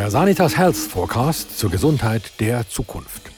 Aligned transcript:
Der 0.00 0.10
Sanitas 0.10 0.56
Health 0.56 0.78
Forecast 0.78 1.58
zur 1.58 1.70
Gesundheit 1.70 2.40
der 2.40 2.66
Zukunft. 2.66 3.30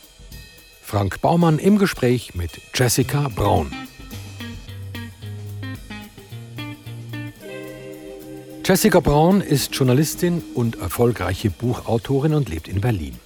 Frank 0.81 1.21
Baumann 1.21 1.59
im 1.59 1.77
Gespräch 1.77 2.37
mit 2.37 2.53
Jessica 2.73 3.29
Braun. 3.35 3.73
Jessica 8.65 9.01
Braun 9.01 9.41
ist 9.41 9.75
Journalistin 9.75 10.41
und 10.55 10.79
erfolgreiche 10.79 11.51
Buchautorin 11.51 12.33
und 12.33 12.49
lebt 12.49 12.69
in 12.69 12.81
Berlin. 12.81 13.19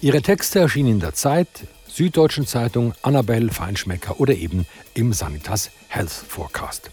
Ihre 0.00 0.20
Texte 0.20 0.58
erschienen 0.58 0.94
in 0.94 0.98
der 0.98 1.14
Zeit, 1.14 1.68
Süddeutschen 1.86 2.44
Zeitung, 2.44 2.94
Annabelle 3.02 3.52
Feinschmecker 3.52 4.18
oder 4.18 4.34
eben 4.34 4.66
im 4.94 5.12
Sanitas 5.12 5.70
Health 5.86 6.10
Forecast. 6.10 6.90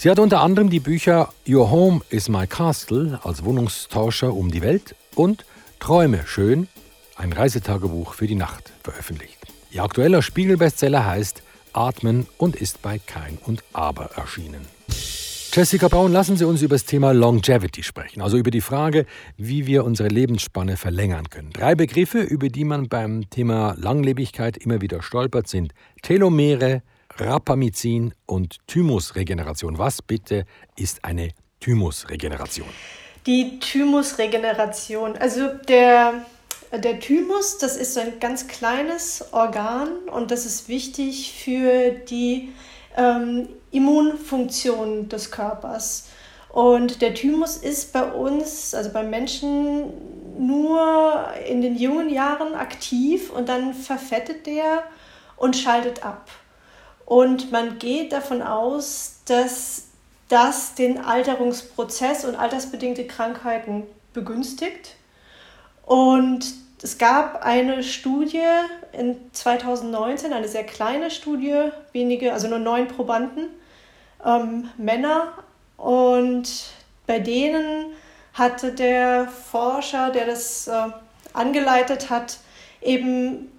Sie 0.00 0.08
hat 0.08 0.20
unter 0.20 0.42
anderem 0.42 0.70
die 0.70 0.78
Bücher 0.78 1.32
Your 1.48 1.72
Home 1.72 2.02
is 2.08 2.28
My 2.28 2.46
Castle 2.46 3.18
als 3.24 3.44
Wohnungstauscher 3.44 4.32
um 4.32 4.48
die 4.48 4.62
Welt 4.62 4.94
und 5.16 5.44
Träume 5.80 6.22
schön, 6.24 6.68
ein 7.16 7.32
Reisetagebuch 7.32 8.14
für 8.14 8.28
die 8.28 8.36
Nacht 8.36 8.70
veröffentlicht. 8.84 9.38
Ihr 9.72 9.82
aktueller 9.82 10.22
Spiegelbestseller 10.22 11.04
heißt 11.04 11.42
Atmen 11.72 12.28
und 12.38 12.54
ist 12.54 12.80
bei 12.80 13.00
Kein 13.00 13.38
und 13.44 13.64
Aber 13.72 14.10
erschienen. 14.14 14.66
Jessica 15.52 15.88
Braun, 15.88 16.12
lassen 16.12 16.36
Sie 16.36 16.44
uns 16.44 16.62
über 16.62 16.76
das 16.76 16.84
Thema 16.84 17.10
Longevity 17.10 17.82
sprechen, 17.82 18.22
also 18.22 18.36
über 18.36 18.52
die 18.52 18.60
Frage, 18.60 19.04
wie 19.36 19.66
wir 19.66 19.84
unsere 19.84 20.10
Lebensspanne 20.10 20.76
verlängern 20.76 21.28
können. 21.28 21.50
Drei 21.52 21.74
Begriffe, 21.74 22.20
über 22.20 22.50
die 22.50 22.62
man 22.62 22.88
beim 22.88 23.28
Thema 23.30 23.74
Langlebigkeit 23.76 24.58
immer 24.58 24.80
wieder 24.80 25.02
stolpert, 25.02 25.48
sind 25.48 25.72
Telomere, 26.02 26.82
Rapamycin 27.20 28.14
und 28.26 28.58
Thymusregeneration. 28.66 29.78
Was 29.78 30.02
bitte 30.02 30.44
ist 30.76 31.04
eine 31.04 31.30
Thymusregeneration? 31.60 32.68
Die 33.26 33.58
Thymusregeneration, 33.58 35.16
also 35.16 35.48
der, 35.68 36.24
der 36.72 37.00
Thymus, 37.00 37.58
das 37.58 37.76
ist 37.76 37.94
so 37.94 38.00
ein 38.00 38.20
ganz 38.20 38.46
kleines 38.46 39.32
Organ 39.32 39.88
und 40.12 40.30
das 40.30 40.46
ist 40.46 40.68
wichtig 40.68 41.32
für 41.32 41.90
die 41.90 42.52
ähm, 42.96 43.48
Immunfunktion 43.70 45.08
des 45.08 45.30
Körpers. 45.30 46.08
Und 46.50 47.02
der 47.02 47.14
Thymus 47.14 47.56
ist 47.56 47.92
bei 47.92 48.04
uns, 48.10 48.74
also 48.74 48.90
beim 48.90 49.10
Menschen, 49.10 49.92
nur 50.38 51.26
in 51.48 51.62
den 51.62 51.76
jungen 51.76 52.08
Jahren 52.08 52.54
aktiv 52.54 53.30
und 53.30 53.48
dann 53.48 53.74
verfettet 53.74 54.46
der 54.46 54.84
und 55.36 55.56
schaltet 55.56 56.04
ab. 56.04 56.30
Und 57.08 57.50
man 57.52 57.78
geht 57.78 58.12
davon 58.12 58.42
aus, 58.42 59.20
dass 59.24 59.84
das 60.28 60.74
den 60.74 60.98
Alterungsprozess 60.98 62.26
und 62.26 62.34
altersbedingte 62.34 63.06
Krankheiten 63.06 63.84
begünstigt. 64.12 64.96
Und 65.86 66.44
es 66.82 66.98
gab 66.98 67.42
eine 67.42 67.82
Studie 67.82 68.44
in 68.92 69.16
2019, 69.32 70.34
eine 70.34 70.48
sehr 70.48 70.64
kleine 70.64 71.10
Studie, 71.10 71.70
wenige, 71.92 72.34
also 72.34 72.46
nur 72.46 72.58
neun 72.58 72.88
Probanden, 72.88 73.48
ähm, 74.22 74.68
Männer. 74.76 75.32
Und 75.78 76.66
bei 77.06 77.20
denen 77.20 77.86
hatte 78.34 78.72
der 78.72 79.28
Forscher, 79.28 80.10
der 80.10 80.26
das 80.26 80.68
äh, 80.68 80.88
angeleitet 81.32 82.10
hat, 82.10 82.36
eben 82.82 83.50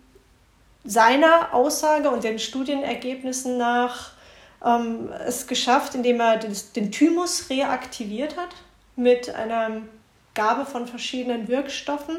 seiner 0.89 1.53
Aussage 1.53 2.09
und 2.09 2.23
den 2.23 2.39
Studienergebnissen 2.39 3.57
nach 3.57 4.11
ähm, 4.65 5.11
es 5.25 5.45
geschafft, 5.45 5.93
indem 5.93 6.19
er 6.19 6.37
den, 6.37 6.91
Thymus 6.91 7.49
reaktiviert 7.49 8.35
hat 8.37 8.49
mit 8.95 9.33
einer 9.33 9.83
Gabe 10.33 10.65
von 10.65 10.87
verschiedenen 10.87 11.47
Wirkstoffen. 11.47 12.17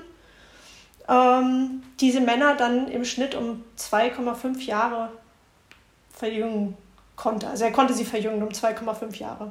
Ähm, 1.08 1.82
diese 1.98 2.20
Männer 2.20 2.54
dann 2.54 2.86
im 2.88 3.04
Schnitt 3.04 3.34
um 3.34 3.64
2,5 3.76 4.60
Jahre 4.60 5.10
verjüngen 6.12 6.76
konnte. 7.16 7.48
Also 7.48 7.64
er 7.64 7.72
konnte 7.72 7.92
sie 7.92 8.04
verjüngen 8.04 8.40
um 8.40 8.50
2,5 8.50 9.16
Jahre. 9.16 9.50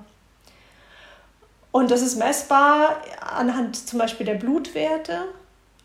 Und 1.72 1.92
das 1.92 2.02
ist 2.02 2.16
messbar 2.16 3.02
anhand 3.20 3.76
zum 3.76 4.00
Beispiel 4.00 4.26
der 4.26 4.36
Blutwerte. 4.36 5.26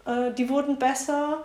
Äh, 0.06 0.32
die 0.32 0.48
wurden 0.48 0.78
besser. 0.78 1.38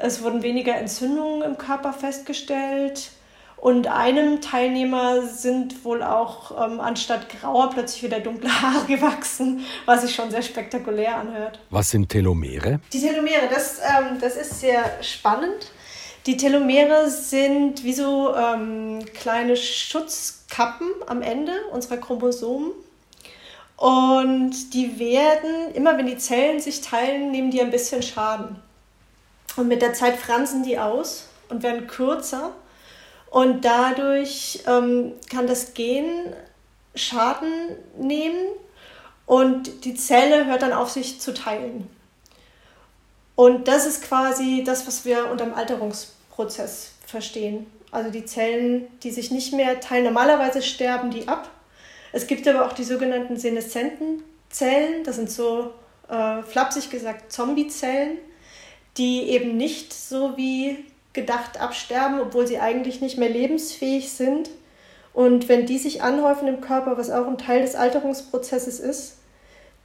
Es 0.00 0.22
wurden 0.22 0.42
weniger 0.42 0.76
Entzündungen 0.76 1.42
im 1.42 1.58
Körper 1.58 1.92
festgestellt. 1.92 3.10
Und 3.56 3.88
einem 3.88 4.40
Teilnehmer 4.40 5.22
sind 5.22 5.84
wohl 5.84 6.04
auch 6.04 6.52
ähm, 6.64 6.78
anstatt 6.78 7.28
grauer 7.28 7.70
plötzlich 7.70 8.04
wieder 8.04 8.20
dunkle 8.20 8.48
Haare 8.62 8.86
gewachsen, 8.86 9.64
was 9.84 10.02
sich 10.02 10.14
schon 10.14 10.30
sehr 10.30 10.42
spektakulär 10.42 11.16
anhört. 11.16 11.58
Was 11.70 11.90
sind 11.90 12.08
Telomere? 12.08 12.78
Die 12.92 13.00
Telomere, 13.00 13.48
das, 13.50 13.80
ähm, 13.80 14.18
das 14.20 14.36
ist 14.36 14.60
sehr 14.60 14.84
spannend. 15.02 15.72
Die 16.26 16.36
Telomere 16.36 17.10
sind 17.10 17.82
wie 17.82 17.94
so 17.94 18.32
ähm, 18.36 19.04
kleine 19.14 19.56
Schutzkappen 19.56 20.88
am 21.08 21.22
Ende 21.22 21.52
unserer 21.72 21.96
Chromosomen. 21.96 22.70
Und 23.76 24.74
die 24.74 24.98
werden, 25.00 25.74
immer 25.74 25.96
wenn 25.98 26.06
die 26.06 26.18
Zellen 26.18 26.60
sich 26.60 26.80
teilen, 26.80 27.32
nehmen 27.32 27.50
die 27.50 27.60
ein 27.60 27.70
bisschen 27.70 28.02
Schaden. 28.02 28.60
Und 29.58 29.66
mit 29.66 29.82
der 29.82 29.92
Zeit 29.92 30.16
fransen 30.16 30.62
die 30.62 30.78
aus 30.78 31.26
und 31.48 31.64
werden 31.64 31.88
kürzer. 31.88 32.52
Und 33.28 33.64
dadurch 33.64 34.62
ähm, 34.68 35.14
kann 35.28 35.48
das 35.48 35.74
Gen 35.74 36.32
Schaden 36.94 37.76
nehmen 37.98 38.38
und 39.26 39.84
die 39.84 39.94
Zelle 39.94 40.46
hört 40.46 40.62
dann 40.62 40.72
auf 40.72 40.90
sich 40.90 41.20
zu 41.20 41.34
teilen. 41.34 41.88
Und 43.34 43.68
das 43.68 43.84
ist 43.84 44.02
quasi 44.02 44.62
das, 44.64 44.86
was 44.86 45.04
wir 45.04 45.28
unter 45.28 45.44
dem 45.44 45.54
Alterungsprozess 45.54 46.92
verstehen. 47.04 47.66
Also 47.90 48.10
die 48.10 48.24
Zellen, 48.24 48.86
die 49.02 49.10
sich 49.10 49.30
nicht 49.32 49.52
mehr 49.52 49.80
teilen. 49.80 50.04
Normalerweise 50.04 50.62
sterben 50.62 51.10
die 51.10 51.26
ab. 51.26 51.50
Es 52.12 52.28
gibt 52.28 52.46
aber 52.46 52.64
auch 52.64 52.72
die 52.72 52.84
sogenannten 52.84 53.36
seneszenten 53.36 54.22
Zellen. 54.50 55.02
Das 55.04 55.16
sind 55.16 55.30
so 55.30 55.72
äh, 56.08 56.42
flapsig 56.42 56.90
gesagt 56.90 57.32
Zombiezellen 57.32 58.18
die 58.98 59.22
eben 59.30 59.56
nicht 59.56 59.94
so 59.94 60.36
wie 60.36 60.84
gedacht 61.12 61.60
absterben, 61.60 62.20
obwohl 62.20 62.46
sie 62.46 62.58
eigentlich 62.58 63.00
nicht 63.00 63.18
mehr 63.18 63.30
lebensfähig 63.30 64.12
sind. 64.12 64.50
Und 65.14 65.48
wenn 65.48 65.66
die 65.66 65.78
sich 65.78 66.02
anhäufen 66.02 66.46
im 66.48 66.60
Körper, 66.60 66.96
was 66.96 67.10
auch 67.10 67.26
ein 67.26 67.38
Teil 67.38 67.62
des 67.62 67.74
Alterungsprozesses 67.74 68.78
ist, 68.78 69.16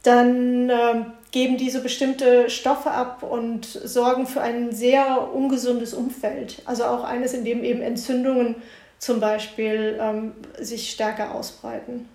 dann 0.02 0.68
äh, 0.68 1.04
geben 1.32 1.56
die 1.56 1.70
so 1.70 1.80
bestimmte 1.80 2.50
Stoffe 2.50 2.90
ab 2.90 3.22
und 3.22 3.64
sorgen 3.66 4.26
für 4.26 4.42
ein 4.42 4.70
sehr 4.70 5.34
ungesundes 5.34 5.94
Umfeld. 5.94 6.60
Also 6.66 6.84
auch 6.84 7.04
eines, 7.04 7.32
in 7.32 7.44
dem 7.44 7.64
eben 7.64 7.80
Entzündungen 7.80 8.56
zum 8.98 9.18
Beispiel 9.18 9.98
ähm, 10.00 10.32
sich 10.60 10.90
stärker 10.90 11.34
ausbreiten. 11.34 12.08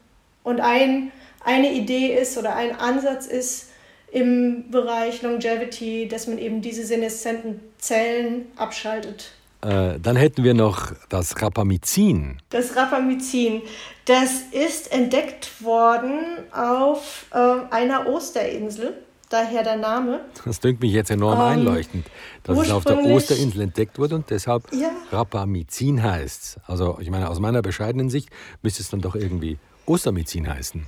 Und 0.44 0.62
ein, 0.62 1.12
eine 1.44 1.74
Idee 1.74 2.16
ist 2.16 2.38
oder 2.38 2.56
ein 2.56 2.80
Ansatz 2.80 3.26
ist, 3.26 3.69
im 4.12 4.70
Bereich 4.72 5.22
Longevity, 5.22 6.08
dass 6.08 6.28
man 6.28 6.38
eben 6.38 6.62
diese 6.62 6.86
seneszenten 6.86 7.60
Zellen 7.78 8.48
abschaltet. 8.56 9.32
Äh, 9.62 10.00
dann 10.00 10.16
hätten 10.16 10.44
wir 10.44 10.54
noch 10.54 10.94
das 11.10 11.42
Rapamycin. 11.42 12.38
Das 12.50 12.76
Rapamycin, 12.76 13.62
das 14.06 14.44
ist 14.52 14.92
entdeckt 14.92 15.64
worden 15.64 16.38
auf 16.54 17.26
äh, 17.32 17.38
einer 17.70 18.08
Osterinsel, 18.08 18.94
daher 19.30 19.64
der 19.64 19.76
Name. 19.76 20.22
Das 20.46 20.62
klingt 20.62 20.80
mich 20.80 20.94
jetzt 20.94 21.12
enorm 21.12 21.40
ähm, 21.40 21.46
einleuchtend, 21.46 22.06
dass 22.44 22.58
es 22.58 22.72
auf 22.72 22.86
der 22.86 23.04
Osterinsel 23.04 23.62
entdeckt 23.62 24.00
wurde 24.00 24.16
und 24.16 24.30
deshalb 24.30 24.64
ja. 24.74 24.92
Rapamycin 25.12 26.02
heißt. 26.02 26.60
Also 26.66 26.98
ich 27.02 27.10
meine, 27.10 27.30
aus 27.30 27.42
meiner 27.42 27.62
bescheidenen 27.62 28.10
Sicht 28.10 28.30
müsste 28.62 28.82
es 28.82 28.90
dann 28.90 29.02
doch 29.02 29.16
irgendwie 29.16 29.58
Ostermycin 29.86 30.48
heißen. 30.48 30.86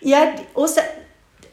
Ja, 0.00 0.34
Oster, 0.54 0.82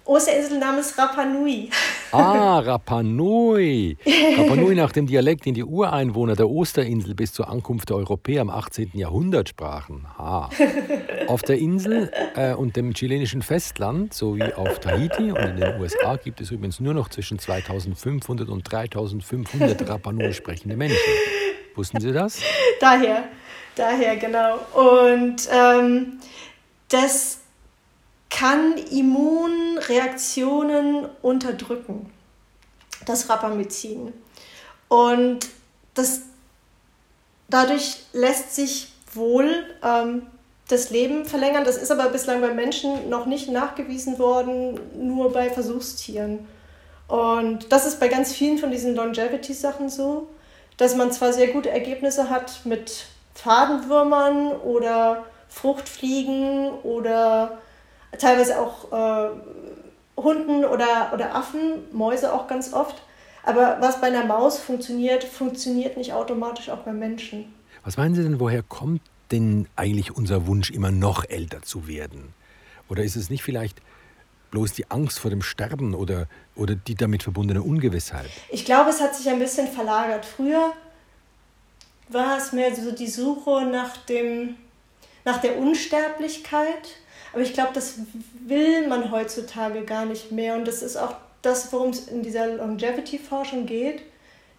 Osterinsel 0.07 0.59
namens 0.59 0.98
Rapa 0.98 1.25
Nui. 1.25 1.69
Ah, 2.13 2.59
Rapa 2.59 3.04
Nui. 3.04 3.98
Rapa 4.38 4.56
Nui 4.56 4.74
nach 4.74 4.94
dem 4.94 5.06
Dialekt, 5.06 5.45
den 5.45 5.54
die 5.54 5.65
Ureinwohner 5.65 6.36
der 6.36 6.50
Osterinsel 6.50 7.13
bis 7.13 7.33
zur 7.33 7.50
Ankunft 7.50 7.89
der 7.89 7.98
Europäer 7.98 8.42
im 8.42 8.50
18. 8.50 8.92
Jahrhundert 8.94 9.50
sprachen. 9.50 10.06
Ha. 10.18 10.50
Auf 11.27 11.42
der 11.42 11.57
Insel 11.57 12.09
äh, 12.36 12.54
und 12.54 12.77
dem 12.77 12.94
chilenischen 12.94 13.42
Festland 13.42 14.13
sowie 14.13 14.54
auf 14.54 14.80
Tahiti 14.80 15.31
und 15.31 15.39
in 15.39 15.57
den 15.57 15.80
USA 15.80 16.15
gibt 16.15 16.39
es 16.39 16.51
übrigens 16.51 16.80
nur 16.80 16.94
noch 16.94 17.10
zwischen 17.10 17.38
2500 17.38 18.48
und 18.48 18.63
3500 18.63 19.89
Rapa 19.89 20.13
Nui 20.13 20.33
sprechende 20.33 20.77
Menschen. 20.77 20.98
Wussten 21.75 22.00
Sie 22.00 22.13
das? 22.13 22.39
Daher, 22.80 23.25
daher, 23.75 24.15
genau. 24.15 24.60
Und 24.74 25.48
ähm, 25.51 26.19
das 26.89 27.37
kann 28.29 28.77
Immunreaktionen 28.77 31.07
unterdrücken, 31.21 32.12
das 33.06 33.29
Rapamycin. 33.29 34.13
Und 34.89 35.47
das, 35.94 36.21
dadurch 37.50 37.97
lässt 38.13 38.56
sich 38.56 38.94
wohl 39.13 39.65
ähm, 39.83 40.24
das 40.68 40.89
Leben 40.89 41.25
verlängern. 41.25 41.63
Das 41.63 41.77
ist 41.77 41.91
aber 41.91 42.09
bislang 42.09 42.41
bei 42.41 42.53
Menschen 42.53 43.09
noch 43.09 43.25
nicht 43.25 43.50
nachgewiesen 43.50 44.19
worden, 44.19 44.79
nur 44.95 45.31
bei 45.31 45.50
Versuchstieren. 45.50 46.45
Und 47.07 47.71
das 47.71 47.85
ist 47.85 48.00
bei 48.00 48.09
ganz 48.09 48.33
vielen 48.33 48.57
von 48.57 48.69
diesen 48.69 48.95
Longevity-Sachen 48.95 49.89
so, 49.89 50.27
dass 50.75 50.95
man 50.95 51.12
zwar 51.12 51.33
sehr 51.33 51.47
gute 51.47 51.69
Ergebnisse 51.69 52.29
hat 52.29 52.65
mit 52.65 53.06
Fadenwürmern 53.33 54.51
oder 54.51 55.25
Fruchtfliegen 55.47 56.71
oder 56.83 57.57
teilweise 58.18 58.59
auch 58.59 58.92
äh, 58.92 59.30
Hunden 60.18 60.65
oder, 60.65 61.12
oder 61.13 61.36
Affen, 61.36 61.86
Mäuse 61.92 62.33
auch 62.33 62.48
ganz 62.48 62.74
oft. 62.74 63.01
Aber 63.44 63.77
was 63.80 64.01
bei 64.01 64.07
einer 64.07 64.25
Maus 64.25 64.59
funktioniert, 64.59 65.24
funktioniert 65.24 65.95
nicht 65.95 66.13
automatisch 66.13 66.69
auch 66.69 66.80
beim 66.80 67.00
Menschen. 67.00 67.54
Was 67.83 67.95
meinen 67.95 68.15
Sie 68.15 68.24
denn, 68.24 68.39
woher 68.39 68.63
kommt 68.63 69.01
denn 69.31 69.68
eigentlich 69.75 70.15
unser 70.15 70.48
Wunsch, 70.48 70.71
immer 70.71 70.92
noch 70.92 71.24
älter 71.30 71.62
zu 71.62 71.88
werden? 71.88 72.33
Oder 72.89 73.04
ist 73.04 73.15
es 73.15 73.30
nicht 73.30 73.44
vielleicht 73.44 73.81
bloß 74.51 74.74
die 74.74 74.89
Angst 74.89 75.19
vor 75.19 75.30
dem 75.30 75.42
Sterben 75.42 75.94
oder, 75.94 76.27
oder 76.56 76.75
die 76.75 76.95
damit 76.95 77.24
verbundene 77.24 77.62
Ungewissheit? 77.62 78.30
Ich 78.50 78.65
glaube, 78.65 78.89
es 78.89 79.01
hat 79.01 79.15
sich 79.15 79.30
ein 79.30 79.39
bisschen 79.39 79.68
verlagert. 79.68 80.25
Früher 80.25 80.74
war 82.10 82.38
es 82.38 82.53
mehr 82.53 82.74
so 82.75 82.92
die 82.92 83.07
Suche 83.07 83.65
nach, 83.65 83.98
dem, 84.06 84.56
nach 85.25 85.38
der 85.38 85.57
Unsterblichkeit. 85.57 86.98
Aber 87.38 87.45
ich 87.45 87.54
glaube, 87.54 87.69
das 87.72 88.00
will 88.48 88.88
man 88.88 89.12
heutzutage 89.12 89.84
gar 89.84 90.06
nicht 90.06 90.31
mehr. 90.31 90.56
Und 90.56 90.68
das 90.68 90.81
ist 90.81 90.98
auch 90.98 91.13
das, 91.44 91.72
worum 91.72 91.92
es 91.92 92.07
in 92.07 92.24
dieser 92.24 92.48
Longevity-Forschung 92.48 93.68
geht. 93.68 94.01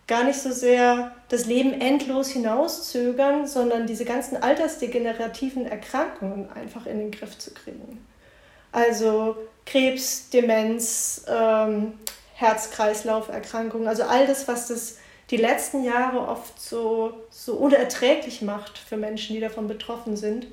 Gar 0.07 0.23
nicht 0.23 0.39
so 0.39 0.53
sehr 0.53 1.11
das 1.29 1.47
Leben 1.47 1.73
endlos 1.73 2.29
hinauszögern, 2.29 3.49
sondern 3.49 3.89
diese 3.89 4.05
ganzen 4.05 4.41
altersdegenerativen 4.41 5.67
Erkrankungen 5.67 6.53
einfach 6.53 6.87
in 6.87 7.01
den 7.01 7.11
Griff 7.11 7.37
zu 7.37 7.53
kriegen. 7.53 8.07
Also 8.71 9.37
Krebs, 9.67 10.31
Demenz, 10.31 11.25
ähm, 11.27 11.95
Herz-Kreislauf-Erkrankungen, 12.35 13.89
also 13.89 14.05
all 14.05 14.29
das, 14.29 14.47
was 14.47 14.69
das 14.69 14.99
die 15.31 15.37
letzten 15.37 15.83
Jahre 15.83 16.21
oft 16.21 16.61
so, 16.61 17.13
so 17.29 17.55
unerträglich 17.55 18.41
macht 18.41 18.79
für 18.79 18.97
Menschen, 18.97 19.35
die 19.35 19.41
davon 19.41 19.67
betroffen 19.67 20.17
sind, 20.17 20.47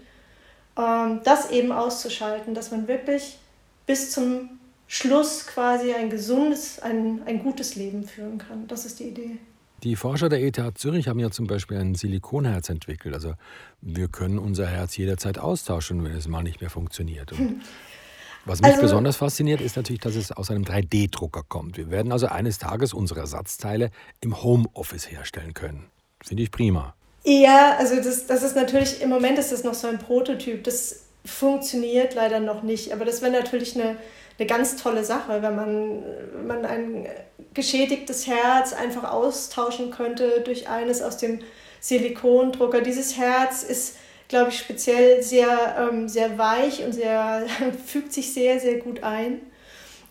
das 0.75 1.51
eben 1.51 1.71
auszuschalten, 1.71 2.53
dass 2.53 2.71
man 2.71 2.87
wirklich 2.87 3.37
bis 3.85 4.11
zum 4.11 4.49
Schluss 4.87 5.47
quasi 5.47 5.93
ein 5.93 6.09
gesundes, 6.09 6.79
ein, 6.79 7.21
ein 7.25 7.41
gutes 7.41 7.75
Leben 7.75 8.03
führen 8.03 8.37
kann. 8.37 8.67
Das 8.67 8.85
ist 8.85 8.99
die 8.99 9.05
Idee. 9.05 9.37
Die 9.83 9.95
Forscher 9.95 10.29
der 10.29 10.41
ETH 10.41 10.59
Zürich 10.75 11.07
haben 11.07 11.19
ja 11.19 11.31
zum 11.31 11.47
Beispiel 11.47 11.77
ein 11.77 11.95
Silikonherz 11.95 12.69
entwickelt. 12.69 13.13
Also 13.13 13.33
wir 13.81 14.07
können 14.07 14.39
unser 14.39 14.67
Herz 14.67 14.97
jederzeit 14.97 15.37
austauschen, 15.37 16.03
wenn 16.03 16.13
es 16.13 16.27
mal 16.27 16.43
nicht 16.43 16.61
mehr 16.61 16.69
funktioniert. 16.69 17.33
Und 17.33 17.61
was 18.45 18.61
mich 18.61 18.71
also, 18.71 18.81
besonders 18.81 19.17
fasziniert, 19.17 19.61
ist 19.61 19.75
natürlich, 19.75 20.01
dass 20.01 20.15
es 20.15 20.31
aus 20.31 20.49
einem 20.49 20.63
3D-Drucker 20.63 21.43
kommt. 21.47 21.77
Wir 21.77 21.91
werden 21.91 22.11
also 22.11 22.27
eines 22.27 22.57
Tages 22.57 22.93
unsere 22.93 23.21
Ersatzteile 23.21 23.91
im 24.21 24.41
Homeoffice 24.41 25.11
herstellen 25.11 25.53
können. 25.53 25.85
Finde 26.21 26.43
ich 26.43 26.51
prima. 26.51 26.95
Ja, 27.25 27.75
also 27.77 27.95
das, 27.95 28.27
das 28.27 28.43
ist 28.43 28.55
natürlich, 28.55 29.01
im 29.01 29.09
Moment 29.09 29.39
ist 29.39 29.51
das 29.51 29.63
noch 29.63 29.73
so 29.73 29.87
ein 29.87 29.97
Prototyp. 29.99 30.63
Das 30.63 31.05
funktioniert 31.25 32.13
leider 32.13 32.39
noch 32.39 32.61
nicht. 32.61 32.93
Aber 32.93 33.03
das 33.03 33.21
wäre 33.21 33.31
natürlich 33.31 33.75
eine, 33.75 33.97
eine 34.37 34.47
ganz 34.47 34.75
tolle 34.75 35.03
Sache, 35.03 35.41
wenn 35.41 35.55
man, 35.55 36.03
wenn 36.35 36.47
man 36.47 36.65
ein 36.65 37.07
geschädigtes 37.53 38.27
Herz 38.27 38.73
einfach 38.73 39.11
austauschen 39.11 39.89
könnte 39.91 40.41
durch 40.41 40.69
eines 40.69 41.01
aus 41.01 41.17
dem 41.17 41.39
Silikondrucker. 41.79 42.81
Dieses 42.81 43.17
Herz 43.17 43.63
ist 43.63 43.95
glaube 44.27 44.49
ich, 44.49 44.57
speziell 44.57 45.21
sehr, 45.21 45.89
ähm, 45.91 46.07
sehr 46.07 46.37
weich 46.37 46.83
und 46.83 46.93
sehr, 46.93 47.45
fügt 47.85 48.13
sich 48.13 48.33
sehr, 48.33 48.59
sehr 48.59 48.77
gut 48.79 49.03
ein. 49.03 49.41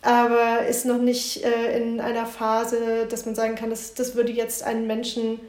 Aber 0.03 0.67
ist 0.67 0.85
noch 0.85 0.99
nicht 0.99 1.45
äh, 1.45 1.77
in 1.79 2.01
einer 2.01 2.27
Phase, 2.27 3.07
dass 3.09 3.25
man 3.25 3.35
sagen 3.35 3.55
kann, 3.55 3.71
das, 3.71 3.95
das 3.95 4.15
würde 4.15 4.33
jetzt 4.33 4.63
einen 4.63 4.87
Menschen 4.87 5.41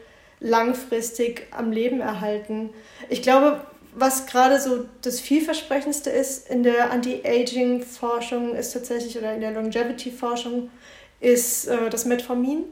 langfristig 0.46 1.48
am 1.52 1.72
Leben 1.72 2.02
erhalten. 2.02 2.70
Ich 3.10 3.22
glaube, 3.22 3.62
was 3.96 4.28
gerade 4.28 4.60
so 4.62 4.86
das 5.02 5.20
vielversprechendste 5.20 6.10
ist 6.10 6.50
in 6.50 6.64
der 6.64 6.92
Anti-Aging-Forschung, 6.92 8.54
ist 8.54 8.72
tatsächlich, 8.72 9.18
oder 9.18 9.34
in 9.34 9.42
der 9.42 9.52
Longevity-Forschung, 9.52 10.70
ist 11.20 11.68
äh, 11.68 11.90
das 11.90 12.06
Metformin. 12.06 12.64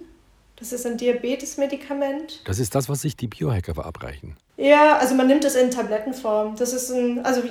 Das 0.58 0.72
ist 0.72 0.86
ein 0.86 0.98
Diabetesmedikament. 0.98 2.42
Das 2.46 2.60
ist 2.60 2.76
das, 2.76 2.88
was 2.90 3.02
sich 3.02 3.18
die 3.18 3.28
Biohacker 3.28 3.74
verabreichen. 3.74 4.38
Ja, 4.58 4.98
also 4.98 5.16
man 5.16 5.28
nimmt 5.28 5.44
es 5.44 5.56
in 5.56 5.72
Tablettenform. 5.72 6.56
Das 6.56 6.74
ist 6.74 6.92
ein, 6.92 7.26
also 7.26 7.42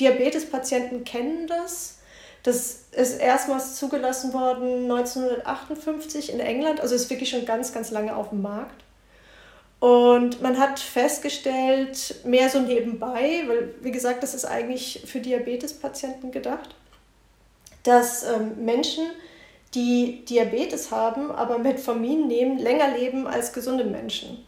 Diabetespatienten 0.00 1.04
kennen 1.04 1.46
das. 1.46 1.98
Das 2.42 2.86
ist 2.90 3.20
erstmals 3.20 3.76
zugelassen 3.76 4.32
worden 4.32 4.90
1958 4.90 6.32
in 6.32 6.40
England, 6.40 6.80
also 6.80 6.96
ist 6.96 7.08
wirklich 7.08 7.30
schon 7.30 7.44
ganz, 7.44 7.72
ganz 7.72 7.92
lange 7.92 8.16
auf 8.16 8.30
dem 8.30 8.42
Markt. 8.42 8.82
Und 9.82 10.40
man 10.40 10.60
hat 10.60 10.78
festgestellt, 10.78 12.14
mehr 12.24 12.48
so 12.48 12.60
nebenbei, 12.60 13.42
weil 13.48 13.74
wie 13.80 13.90
gesagt, 13.90 14.22
das 14.22 14.32
ist 14.32 14.44
eigentlich 14.44 15.02
für 15.06 15.18
Diabetespatienten 15.18 16.30
gedacht, 16.30 16.76
dass 17.82 18.22
ähm, 18.22 18.64
Menschen, 18.64 19.02
die 19.74 20.24
Diabetes 20.24 20.92
haben, 20.92 21.32
aber 21.32 21.58
Metformin 21.58 22.28
nehmen, 22.28 22.58
länger 22.58 22.96
leben 22.96 23.26
als 23.26 23.52
gesunde 23.52 23.82
Menschen. 23.82 24.44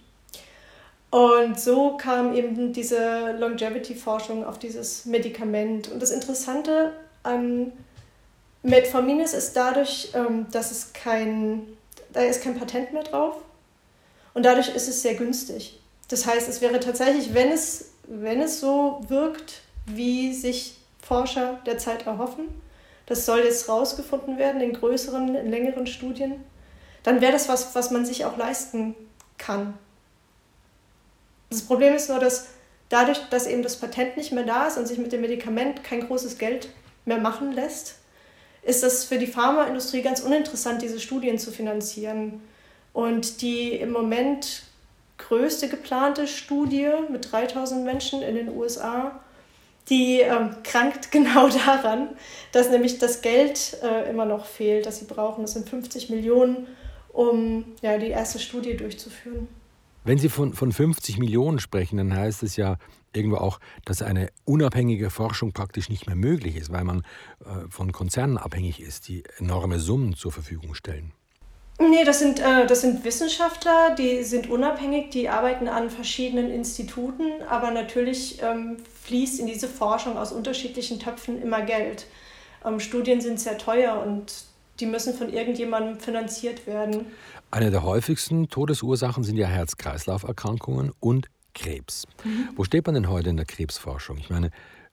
Und 1.10 1.58
so 1.58 1.96
kam 1.96 2.32
eben 2.36 2.72
diese 2.72 3.32
Longevity-Forschung 3.32 4.44
auf 4.44 4.60
dieses 4.60 5.04
Medikament. 5.04 5.90
Und 5.90 6.00
das 6.00 6.12
Interessante 6.12 6.92
an 7.24 7.72
Metformin 8.62 9.18
ist, 9.18 9.34
ist 9.34 9.56
dadurch, 9.56 10.12
ähm, 10.14 10.46
dass 10.52 10.70
es 10.70 10.92
kein, 10.92 11.66
da 12.12 12.20
ist 12.20 12.40
kein 12.40 12.56
Patent 12.56 12.92
mehr 12.92 13.02
drauf. 13.02 13.38
Und 14.34 14.44
dadurch 14.44 14.68
ist 14.68 14.88
es 14.88 15.02
sehr 15.02 15.14
günstig. 15.14 15.80
Das 16.08 16.26
heißt, 16.26 16.48
es 16.48 16.60
wäre 16.60 16.80
tatsächlich, 16.80 17.32
wenn 17.32 17.50
es, 17.50 17.92
wenn 18.06 18.40
es 18.40 18.60
so 18.60 19.00
wirkt, 19.08 19.62
wie 19.86 20.34
sich 20.34 20.76
Forscher 21.00 21.60
derzeit 21.66 22.06
erhoffen, 22.06 22.48
das 23.06 23.26
soll 23.26 23.40
jetzt 23.40 23.68
rausgefunden 23.68 24.38
werden 24.38 24.60
in 24.60 24.72
größeren, 24.72 25.34
in 25.34 25.50
längeren 25.50 25.86
Studien, 25.86 26.42
dann 27.02 27.20
wäre 27.20 27.32
das 27.32 27.48
was, 27.48 27.74
was 27.74 27.90
man 27.90 28.06
sich 28.06 28.24
auch 28.24 28.36
leisten 28.36 28.94
kann. 29.38 29.74
Das 31.50 31.62
Problem 31.62 31.94
ist 31.94 32.08
nur, 32.08 32.18
dass 32.18 32.48
dadurch, 32.88 33.18
dass 33.30 33.46
eben 33.46 33.62
das 33.62 33.76
Patent 33.76 34.16
nicht 34.16 34.32
mehr 34.32 34.44
da 34.44 34.66
ist 34.66 34.78
und 34.78 34.86
sich 34.86 34.98
mit 34.98 35.12
dem 35.12 35.20
Medikament 35.20 35.84
kein 35.84 36.06
großes 36.06 36.38
Geld 36.38 36.68
mehr 37.04 37.18
machen 37.18 37.52
lässt, 37.52 37.96
ist 38.62 38.82
es 38.82 39.04
für 39.04 39.18
die 39.18 39.26
Pharmaindustrie 39.26 40.02
ganz 40.02 40.20
uninteressant, 40.20 40.80
diese 40.80 40.98
Studien 40.98 41.38
zu 41.38 41.52
finanzieren. 41.52 42.40
Und 42.94 43.42
die 43.42 43.72
im 43.72 43.92
Moment 43.92 44.62
größte 45.18 45.68
geplante 45.68 46.26
Studie 46.26 46.88
mit 47.10 47.30
3000 47.30 47.84
Menschen 47.84 48.22
in 48.22 48.34
den 48.36 48.48
USA 48.48 49.20
die 49.90 50.20
ähm, 50.20 50.56
krankt 50.62 51.10
genau 51.12 51.48
daran, 51.48 52.10
dass 52.52 52.70
nämlich 52.70 52.98
das 52.98 53.22
Geld 53.22 53.76
äh, 53.82 54.08
immer 54.10 54.24
noch 54.24 54.46
fehlt, 54.46 54.86
das 54.86 54.98
sie 54.98 55.04
brauchen. 55.06 55.42
Das 55.42 55.52
sind 55.52 55.68
50 55.68 56.10
Millionen, 56.10 56.66
um 57.12 57.64
ja, 57.82 57.98
die 57.98 58.08
erste 58.08 58.38
Studie 58.38 58.76
durchzuführen. 58.76 59.48
Wenn 60.06 60.18
Sie 60.18 60.28
von, 60.28 60.52
von 60.52 60.70
50 60.70 61.16
Millionen 61.16 61.58
sprechen, 61.60 61.96
dann 61.96 62.14
heißt 62.14 62.42
es 62.42 62.56
ja 62.56 62.76
irgendwo 63.14 63.36
auch, 63.36 63.58
dass 63.86 64.02
eine 64.02 64.28
unabhängige 64.44 65.08
Forschung 65.08 65.52
praktisch 65.52 65.88
nicht 65.88 66.06
mehr 66.06 66.16
möglich 66.16 66.56
ist, 66.56 66.70
weil 66.70 66.84
man 66.84 67.04
äh, 67.40 67.70
von 67.70 67.92
Konzernen 67.92 68.36
abhängig 68.36 68.80
ist, 68.80 69.08
die 69.08 69.22
enorme 69.38 69.78
Summen 69.78 70.14
zur 70.14 70.30
Verfügung 70.30 70.74
stellen. 70.74 71.12
Nee, 71.90 72.04
das 72.04 72.18
sind, 72.18 72.40
äh, 72.40 72.66
das 72.66 72.80
sind 72.80 73.04
Wissenschaftler, 73.04 73.94
die 73.96 74.22
sind 74.22 74.48
unabhängig, 74.48 75.10
die 75.10 75.28
arbeiten 75.28 75.68
an 75.68 75.90
verschiedenen 75.90 76.50
Instituten, 76.50 77.42
aber 77.48 77.70
natürlich 77.70 78.40
ähm, 78.42 78.76
fließt 79.04 79.40
in 79.40 79.46
diese 79.46 79.68
Forschung 79.68 80.16
aus 80.16 80.32
unterschiedlichen 80.32 80.98
Töpfen 80.98 81.40
immer 81.40 81.62
Geld. 81.62 82.06
Ähm, 82.64 82.80
Studien 82.80 83.20
sind 83.20 83.40
sehr 83.40 83.58
teuer 83.58 84.02
und 84.04 84.44
die 84.80 84.86
müssen 84.86 85.14
von 85.14 85.32
irgendjemandem 85.32 86.00
finanziert 86.00 86.66
werden. 86.66 87.06
Eine 87.50 87.70
der 87.70 87.84
häufigsten 87.84 88.48
Todesursachen 88.48 89.22
sind 89.22 89.36
ja 89.36 89.46
Herz-Kreislauf-Erkrankungen 89.46 90.92
und 91.00 91.28
Krebs. 91.54 92.06
Mhm. 92.24 92.48
Wo 92.56 92.64
steht 92.64 92.86
man 92.86 92.94
denn 92.94 93.08
heute 93.08 93.30
in 93.30 93.36
der 93.36 93.46
Krebsforschung? 93.46 94.18
Ich 94.18 94.30
meine, 94.30 94.50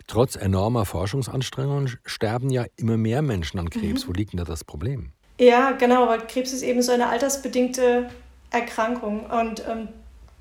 trotz 0.08 0.36
enormer 0.36 0.86
Forschungsanstrengungen 0.86 1.98
sterben 2.06 2.52
ja 2.52 2.66
immer 2.76 2.98
mehr 2.98 3.24
Menschen 3.24 3.60
an 3.60 3.70
Krebs. 3.70 4.04
Mhm. 4.04 4.10
Wo 4.10 4.14
liegt 4.14 4.34
denn 4.34 4.38
da 4.38 4.44
das 4.44 4.64
Problem? 4.64 5.14
Ja, 5.42 5.72
genau, 5.72 6.08
weil 6.08 6.22
Krebs 6.28 6.54
ist 6.54 6.62
eben 6.62 6.84
so 6.84 6.92
eine 6.92 7.08
altersbedingte 7.08 8.12
Erkrankung. 8.52 9.26
Und 9.26 9.68
ähm, 9.68 9.88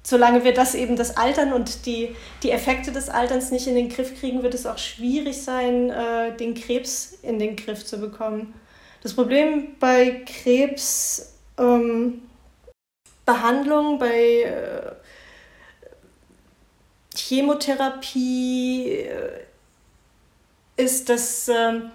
solange 0.02 0.44
wir 0.44 0.52
das 0.52 0.74
eben 0.74 0.94
das 0.94 1.16
Altern 1.16 1.54
und 1.54 1.86
die, 1.86 2.14
die 2.42 2.50
Effekte 2.50 2.92
des 2.92 3.08
Alterns 3.08 3.50
nicht 3.50 3.66
in 3.66 3.76
den 3.76 3.88
Griff 3.88 4.20
kriegen, 4.20 4.42
wird 4.42 4.52
es 4.52 4.66
auch 4.66 4.76
schwierig 4.76 5.40
sein, 5.42 5.88
äh, 5.88 6.36
den 6.36 6.52
Krebs 6.54 7.18
in 7.22 7.38
den 7.38 7.56
Griff 7.56 7.86
zu 7.86 7.98
bekommen. 7.98 8.52
Das 9.02 9.14
Problem 9.14 9.68
bei 9.80 10.22
Krebsbehandlung, 10.44 12.20
ähm, 13.92 13.98
bei 13.98 14.42
äh, 14.42 14.92
Chemotherapie 17.16 18.90
äh, 18.90 19.46
ist, 20.76 21.08
dass 21.08 21.48
ähm, 21.48 21.90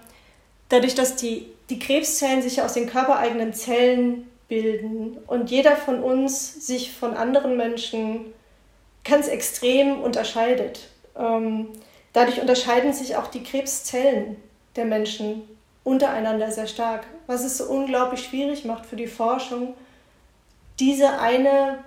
dadurch, 0.69 0.95
dass 0.95 1.15
die 1.17 1.54
die 1.69 1.79
Krebszellen 1.79 2.41
sich 2.41 2.61
aus 2.61 2.73
den 2.73 2.87
körpereigenen 2.87 3.53
Zellen 3.53 4.29
bilden 4.47 5.17
und 5.27 5.49
jeder 5.49 5.75
von 5.75 6.03
uns 6.03 6.65
sich 6.65 6.93
von 6.93 7.15
anderen 7.15 7.57
Menschen 7.57 8.33
ganz 9.03 9.27
extrem 9.27 10.01
unterscheidet. 10.01 10.89
Ähm, 11.17 11.69
dadurch 12.13 12.41
unterscheiden 12.41 12.93
sich 12.93 13.15
auch 13.15 13.27
die 13.27 13.43
Krebszellen 13.43 14.37
der 14.75 14.85
Menschen 14.85 15.43
untereinander 15.83 16.51
sehr 16.51 16.67
stark, 16.67 17.05
was 17.27 17.43
es 17.43 17.57
so 17.57 17.65
unglaublich 17.65 18.25
schwierig 18.25 18.65
macht 18.65 18.85
für 18.85 18.95
die 18.95 19.07
Forschung, 19.07 19.75
diese 20.79 21.19
eine 21.19 21.77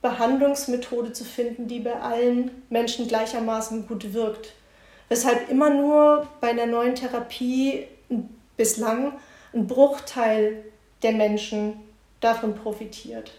Behandlungsmethode 0.00 1.12
zu 1.12 1.24
finden, 1.24 1.68
die 1.68 1.78
bei 1.78 1.94
allen 1.94 2.50
Menschen 2.70 3.06
gleichermaßen 3.06 3.86
gut 3.86 4.12
wirkt. 4.12 4.52
Weshalb 5.08 5.48
immer 5.48 5.70
nur 5.70 6.26
bei 6.40 6.50
einer 6.50 6.66
neuen 6.66 6.94
Therapie 6.94 7.86
bislang 8.62 9.14
ein 9.52 9.66
Bruchteil 9.66 10.64
der 11.02 11.10
Menschen 11.10 11.80
davon 12.20 12.54
profitiert. 12.54 13.32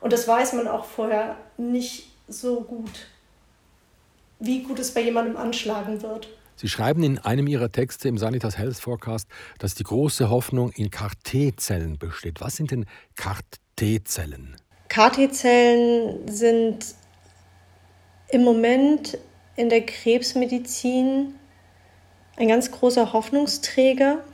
Und 0.00 0.12
das 0.12 0.26
weiß 0.26 0.54
man 0.54 0.66
auch 0.66 0.84
vorher 0.84 1.36
nicht 1.56 2.10
so 2.26 2.62
gut, 2.62 3.06
wie 4.40 4.64
gut 4.64 4.80
es 4.80 4.92
bei 4.92 5.02
jemandem 5.02 5.36
anschlagen 5.36 6.02
wird. 6.02 6.28
Sie 6.56 6.68
schreiben 6.68 7.04
in 7.04 7.18
einem 7.20 7.46
Ihrer 7.46 7.70
Texte 7.70 8.08
im 8.08 8.18
Sanitas 8.18 8.58
Health 8.58 8.78
Forecast, 8.78 9.28
dass 9.60 9.76
die 9.76 9.84
große 9.84 10.30
Hoffnung 10.30 10.72
in 10.72 10.90
CAR-T-Zellen 10.90 11.98
besteht. 11.98 12.40
Was 12.40 12.56
sind 12.56 12.72
denn 12.72 12.86
CAR-T-Zellen? 13.14 14.56
CAR-T-Zellen 14.88 16.26
sind 16.26 16.86
im 18.30 18.42
Moment 18.42 19.16
in 19.54 19.68
der 19.68 19.86
Krebsmedizin 19.86 21.36
ein 22.36 22.48
ganz 22.48 22.72
großer 22.72 23.12
Hoffnungsträger. 23.12 24.24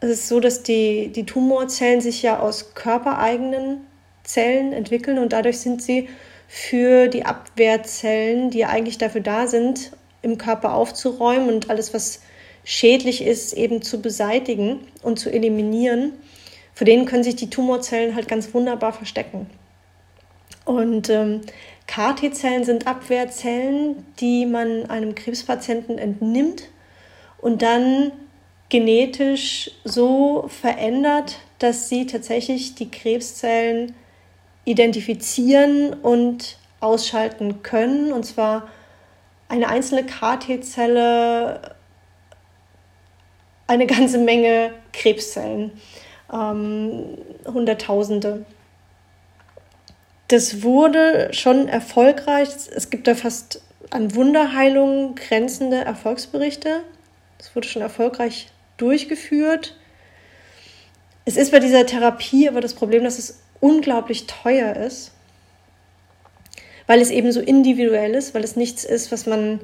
Es 0.00 0.10
ist 0.10 0.28
so, 0.28 0.40
dass 0.40 0.62
die, 0.62 1.08
die 1.08 1.26
Tumorzellen 1.26 2.00
sich 2.00 2.22
ja 2.22 2.40
aus 2.40 2.74
körpereigenen 2.74 3.86
Zellen 4.24 4.72
entwickeln 4.72 5.18
und 5.18 5.32
dadurch 5.32 5.60
sind 5.60 5.82
sie 5.82 6.08
für 6.48 7.08
die 7.08 7.24
Abwehrzellen, 7.24 8.50
die 8.50 8.64
eigentlich 8.64 8.98
dafür 8.98 9.20
da 9.20 9.46
sind, 9.46 9.92
im 10.22 10.38
Körper 10.38 10.74
aufzuräumen 10.74 11.48
und 11.48 11.70
alles, 11.70 11.94
was 11.94 12.20
schädlich 12.64 13.22
ist, 13.24 13.52
eben 13.52 13.82
zu 13.82 14.00
beseitigen 14.00 14.80
und 15.02 15.18
zu 15.18 15.30
eliminieren. 15.30 16.12
Vor 16.74 16.86
denen 16.86 17.06
können 17.06 17.24
sich 17.24 17.36
die 17.36 17.50
Tumorzellen 17.50 18.14
halt 18.14 18.28
ganz 18.28 18.52
wunderbar 18.54 18.92
verstecken. 18.92 19.48
Und 20.64 21.10
ähm, 21.10 21.40
KT-Zellen 21.86 22.64
sind 22.64 22.86
Abwehrzellen, 22.86 24.06
die 24.20 24.46
man 24.46 24.86
einem 24.88 25.14
Krebspatienten 25.14 25.98
entnimmt 25.98 26.64
und 27.38 27.62
dann 27.62 28.12
genetisch 28.70 29.70
so 29.84 30.46
verändert, 30.48 31.38
dass 31.58 31.88
sie 31.88 32.06
tatsächlich 32.06 32.74
die 32.76 32.90
Krebszellen 32.90 33.94
identifizieren 34.64 35.92
und 35.92 36.56
ausschalten 36.80 37.62
können. 37.62 38.12
Und 38.12 38.24
zwar 38.24 38.68
eine 39.48 39.68
einzelne 39.68 40.06
KT-Zelle, 40.06 41.74
eine 43.66 43.86
ganze 43.86 44.18
Menge 44.18 44.72
Krebszellen, 44.92 45.72
ähm, 46.32 47.18
Hunderttausende. 47.46 48.46
Das 50.28 50.62
wurde 50.62 51.30
schon 51.32 51.66
erfolgreich. 51.66 52.48
Es 52.74 52.88
gibt 52.88 53.08
da 53.08 53.16
fast 53.16 53.62
an 53.90 54.14
Wunderheilungen 54.14 55.16
grenzende 55.16 55.84
Erfolgsberichte. 55.84 56.84
Es 57.40 57.56
wurde 57.56 57.66
schon 57.66 57.82
erfolgreich 57.82 58.46
durchgeführt. 58.80 59.76
Es 61.24 61.36
ist 61.36 61.52
bei 61.52 61.60
dieser 61.60 61.86
Therapie 61.86 62.48
aber 62.48 62.60
das 62.60 62.74
Problem, 62.74 63.04
dass 63.04 63.18
es 63.18 63.40
unglaublich 63.60 64.26
teuer 64.26 64.74
ist, 64.76 65.12
weil 66.86 67.00
es 67.00 67.10
eben 67.10 67.30
so 67.30 67.40
individuell 67.40 68.14
ist, 68.14 68.34
weil 68.34 68.42
es 68.42 68.56
nichts 68.56 68.84
ist, 68.84 69.12
was 69.12 69.26
man 69.26 69.60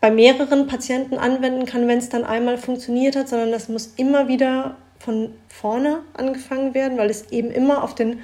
bei 0.00 0.10
mehreren 0.10 0.66
Patienten 0.66 1.16
anwenden 1.16 1.64
kann, 1.64 1.88
wenn 1.88 1.98
es 1.98 2.08
dann 2.08 2.24
einmal 2.24 2.58
funktioniert 2.58 3.16
hat, 3.16 3.28
sondern 3.28 3.52
das 3.52 3.68
muss 3.68 3.94
immer 3.96 4.28
wieder 4.28 4.76
von 4.98 5.32
vorne 5.48 6.00
angefangen 6.14 6.74
werden, 6.74 6.98
weil 6.98 7.10
es 7.10 7.30
eben 7.30 7.50
immer 7.50 7.82
auf 7.82 7.94
den 7.94 8.20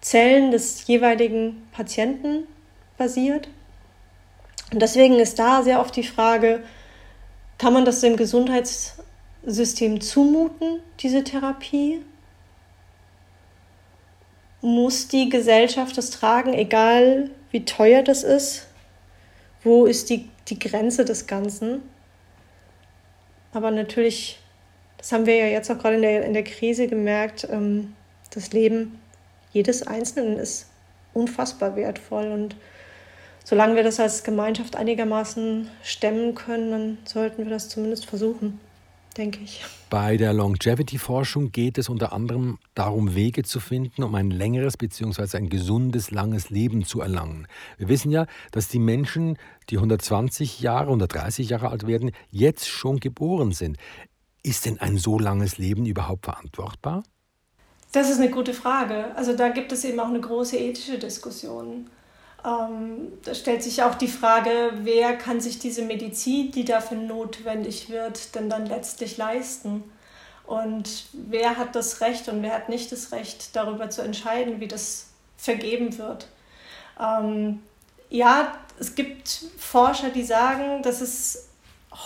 Zellen 0.00 0.50
des 0.50 0.86
jeweiligen 0.86 1.66
Patienten 1.72 2.46
basiert. 2.98 3.48
Und 4.72 4.80
deswegen 4.80 5.18
ist 5.18 5.38
da 5.38 5.62
sehr 5.62 5.80
oft 5.80 5.96
die 5.96 6.04
Frage, 6.04 6.62
kann 7.58 7.72
man 7.72 7.84
das 7.84 8.00
dem 8.00 8.16
Gesundheitssystem 8.16 10.00
zumuten, 10.00 10.80
diese 11.00 11.24
Therapie? 11.24 12.00
muss 14.64 15.08
die 15.08 15.28
Gesellschaft 15.28 15.98
das 15.98 16.08
tragen, 16.08 16.54
egal 16.54 17.30
wie 17.50 17.66
teuer 17.66 18.02
das 18.02 18.24
ist? 18.24 18.66
Wo 19.62 19.84
ist 19.84 20.08
die, 20.08 20.30
die 20.48 20.58
Grenze 20.58 21.04
des 21.04 21.26
Ganzen? 21.26 21.82
Aber 23.52 23.70
natürlich, 23.70 24.38
das 24.96 25.12
haben 25.12 25.26
wir 25.26 25.36
ja 25.36 25.46
jetzt 25.46 25.70
auch 25.70 25.78
gerade 25.78 25.96
in 25.96 26.02
der, 26.02 26.24
in 26.24 26.32
der 26.32 26.44
Krise 26.44 26.88
gemerkt, 26.88 27.46
ähm, 27.50 27.94
das 28.30 28.52
Leben 28.52 28.98
jedes 29.52 29.86
Einzelnen 29.86 30.38
ist 30.38 30.66
unfassbar 31.12 31.76
wertvoll. 31.76 32.32
Und 32.32 32.56
solange 33.44 33.76
wir 33.76 33.84
das 33.84 34.00
als 34.00 34.24
Gemeinschaft 34.24 34.76
einigermaßen 34.76 35.68
stemmen 35.82 36.34
können, 36.34 36.70
dann 36.70 36.98
sollten 37.04 37.44
wir 37.44 37.50
das 37.50 37.68
zumindest 37.68 38.06
versuchen 38.06 38.58
denke 39.16 39.40
ich. 39.42 39.64
Bei 39.90 40.16
der 40.16 40.32
Longevity-Forschung 40.32 41.52
geht 41.52 41.78
es 41.78 41.88
unter 41.88 42.12
anderem 42.12 42.58
darum, 42.74 43.14
Wege 43.14 43.42
zu 43.44 43.60
finden, 43.60 44.02
um 44.02 44.14
ein 44.14 44.30
längeres 44.30 44.76
bzw. 44.76 45.36
ein 45.36 45.48
gesundes, 45.48 46.10
langes 46.10 46.50
Leben 46.50 46.84
zu 46.84 47.00
erlangen. 47.00 47.46
Wir 47.78 47.88
wissen 47.88 48.10
ja, 48.10 48.26
dass 48.50 48.68
die 48.68 48.78
Menschen, 48.78 49.38
die 49.70 49.76
120 49.76 50.60
Jahre, 50.60 50.86
130 50.86 51.48
Jahre 51.48 51.68
alt 51.68 51.86
werden, 51.86 52.10
jetzt 52.30 52.68
schon 52.68 53.00
geboren 53.00 53.52
sind. 53.52 53.76
Ist 54.42 54.66
denn 54.66 54.78
ein 54.80 54.98
so 54.98 55.18
langes 55.18 55.58
Leben 55.58 55.86
überhaupt 55.86 56.24
verantwortbar? 56.26 57.02
Das 57.92 58.10
ist 58.10 58.20
eine 58.20 58.30
gute 58.30 58.52
Frage. 58.52 59.14
Also 59.16 59.36
da 59.36 59.50
gibt 59.50 59.70
es 59.72 59.84
eben 59.84 60.00
auch 60.00 60.08
eine 60.08 60.20
große 60.20 60.58
ethische 60.58 60.98
Diskussion. 60.98 61.86
Ähm, 62.44 63.12
da 63.24 63.34
stellt 63.34 63.62
sich 63.62 63.82
auch 63.82 63.94
die 63.94 64.08
Frage, 64.08 64.72
wer 64.82 65.16
kann 65.16 65.40
sich 65.40 65.58
diese 65.58 65.82
Medizin, 65.82 66.50
die 66.50 66.64
dafür 66.64 66.98
notwendig 66.98 67.88
wird, 67.88 68.34
denn 68.34 68.50
dann 68.50 68.66
letztlich 68.66 69.16
leisten? 69.16 69.84
Und 70.46 71.06
wer 71.12 71.56
hat 71.56 71.74
das 71.74 72.02
Recht 72.02 72.28
und 72.28 72.42
wer 72.42 72.54
hat 72.54 72.68
nicht 72.68 72.92
das 72.92 73.12
Recht, 73.12 73.56
darüber 73.56 73.88
zu 73.88 74.02
entscheiden, 74.02 74.60
wie 74.60 74.68
das 74.68 75.06
vergeben 75.38 75.96
wird? 75.96 76.28
Ähm, 77.00 77.62
ja, 78.10 78.52
es 78.78 78.94
gibt 78.94 79.46
Forscher, 79.58 80.10
die 80.10 80.22
sagen, 80.22 80.82
dass 80.82 81.00
es 81.00 81.48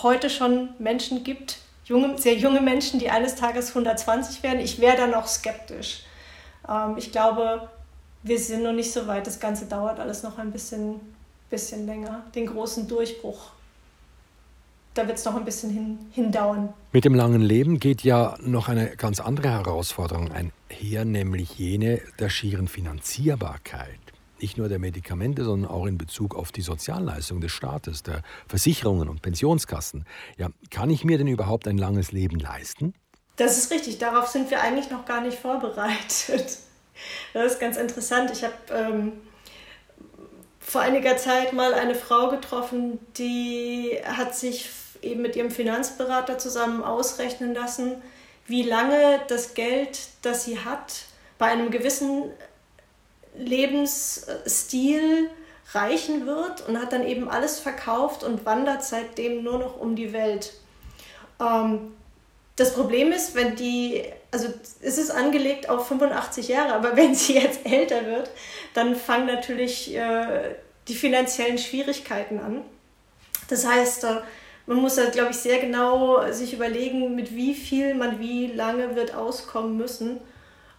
heute 0.01 0.29
schon 0.29 0.69
Menschen 0.79 1.25
gibt, 1.25 1.57
junge, 1.83 2.17
sehr 2.17 2.35
junge 2.35 2.61
Menschen, 2.61 2.99
die 2.99 3.09
eines 3.09 3.35
Tages 3.35 3.69
120 3.69 4.41
werden. 4.43 4.59
Ich 4.59 4.79
wäre 4.79 4.95
da 4.95 5.07
noch 5.07 5.27
skeptisch. 5.27 6.03
Ähm, 6.67 6.95
ich 6.97 7.11
glaube, 7.11 7.69
wir 8.23 8.39
sind 8.39 8.63
noch 8.63 8.73
nicht 8.73 8.91
so 8.91 9.07
weit. 9.07 9.27
Das 9.27 9.39
Ganze 9.39 9.65
dauert 9.65 9.99
alles 9.99 10.23
noch 10.23 10.37
ein 10.37 10.51
bisschen, 10.51 10.99
bisschen 11.49 11.85
länger. 11.85 12.23
Den 12.35 12.47
großen 12.47 12.87
Durchbruch, 12.87 13.51
da 14.93 15.07
wird 15.07 15.17
es 15.17 15.25
noch 15.25 15.35
ein 15.35 15.45
bisschen 15.45 15.69
hin, 15.69 15.99
hindauern. 16.11 16.73
Mit 16.91 17.05
dem 17.05 17.13
langen 17.13 17.41
Leben 17.41 17.79
geht 17.79 18.03
ja 18.03 18.35
noch 18.41 18.67
eine 18.67 18.95
ganz 18.97 19.19
andere 19.19 19.49
Herausforderung 19.49 20.31
einher, 20.31 21.05
nämlich 21.05 21.57
jene 21.57 22.01
der 22.19 22.29
schieren 22.29 22.67
Finanzierbarkeit. 22.67 23.99
Nicht 24.41 24.57
nur 24.57 24.69
der 24.69 24.79
Medikamente, 24.79 25.43
sondern 25.43 25.69
auch 25.69 25.85
in 25.85 25.97
Bezug 25.97 26.33
auf 26.33 26.53
die 26.53 26.61
Sozialleistung 26.61 27.41
des 27.41 27.51
Staates, 27.51 28.03
der 28.03 28.21
Versicherungen 28.47 29.09
und 29.09 29.21
Pensionskassen. 29.21 30.05
Ja, 30.37 30.49
kann 30.69 30.89
ich 30.89 31.03
mir 31.03 31.17
denn 31.17 31.27
überhaupt 31.27 31.67
ein 31.67 31.77
langes 31.77 32.13
Leben 32.13 32.39
leisten? 32.39 32.93
Das 33.35 33.57
ist 33.57 33.71
richtig. 33.71 33.97
Darauf 33.97 34.27
sind 34.27 34.49
wir 34.49 34.61
eigentlich 34.61 34.89
noch 34.89 35.05
gar 35.05 35.21
nicht 35.21 35.37
vorbereitet. 35.37 36.59
Das 37.33 37.53
ist 37.53 37.59
ganz 37.59 37.77
interessant. 37.77 38.31
Ich 38.31 38.43
habe 38.43 38.53
ähm, 38.71 39.21
vor 40.59 40.81
einiger 40.81 41.17
Zeit 41.17 41.53
mal 41.53 41.73
eine 41.73 41.95
Frau 41.95 42.29
getroffen, 42.29 42.99
die 43.17 43.97
hat 44.03 44.35
sich 44.35 44.69
eben 45.01 45.21
mit 45.21 45.35
ihrem 45.35 45.51
Finanzberater 45.51 46.37
zusammen 46.37 46.83
ausrechnen 46.83 47.53
lassen, 47.53 48.01
wie 48.45 48.63
lange 48.63 49.21
das 49.27 49.53
Geld, 49.53 49.99
das 50.21 50.45
sie 50.45 50.59
hat, 50.59 51.05
bei 51.37 51.47
einem 51.47 51.71
gewissen 51.71 52.31
Lebensstil 53.35 55.29
reichen 55.73 56.25
wird 56.25 56.67
und 56.67 56.81
hat 56.81 56.93
dann 56.93 57.05
eben 57.05 57.29
alles 57.29 57.59
verkauft 57.59 58.23
und 58.23 58.45
wandert 58.45 58.83
seitdem 58.83 59.43
nur 59.43 59.59
noch 59.59 59.79
um 59.79 59.95
die 59.95 60.13
Welt. 60.13 60.53
Ähm, 61.39 61.93
das 62.55 62.73
Problem 62.73 63.11
ist, 63.11 63.35
wenn 63.35 63.55
die, 63.55 64.03
also 64.31 64.47
es 64.81 64.97
ist 64.97 65.11
angelegt 65.11 65.69
auf 65.69 65.87
85 65.87 66.47
Jahre, 66.47 66.73
aber 66.73 66.95
wenn 66.95 67.15
sie 67.15 67.35
jetzt 67.35 67.65
älter 67.65 68.05
wird, 68.05 68.29
dann 68.73 68.95
fangen 68.95 69.27
natürlich 69.27 69.95
äh, 69.95 70.55
die 70.87 70.95
finanziellen 70.95 71.57
Schwierigkeiten 71.57 72.39
an. 72.39 72.61
Das 73.47 73.65
heißt, 73.65 74.03
äh, 74.03 74.17
man 74.67 74.77
muss 74.77 74.97
halt, 74.97 75.13
glaube 75.13 75.31
ich, 75.31 75.37
sehr 75.37 75.59
genau 75.59 76.31
sich 76.31 76.53
überlegen, 76.53 77.15
mit 77.15 77.35
wie 77.35 77.55
viel 77.55 77.95
man 77.95 78.19
wie 78.19 78.47
lange 78.47 78.95
wird 78.95 79.15
auskommen 79.15 79.77
müssen. 79.77 80.19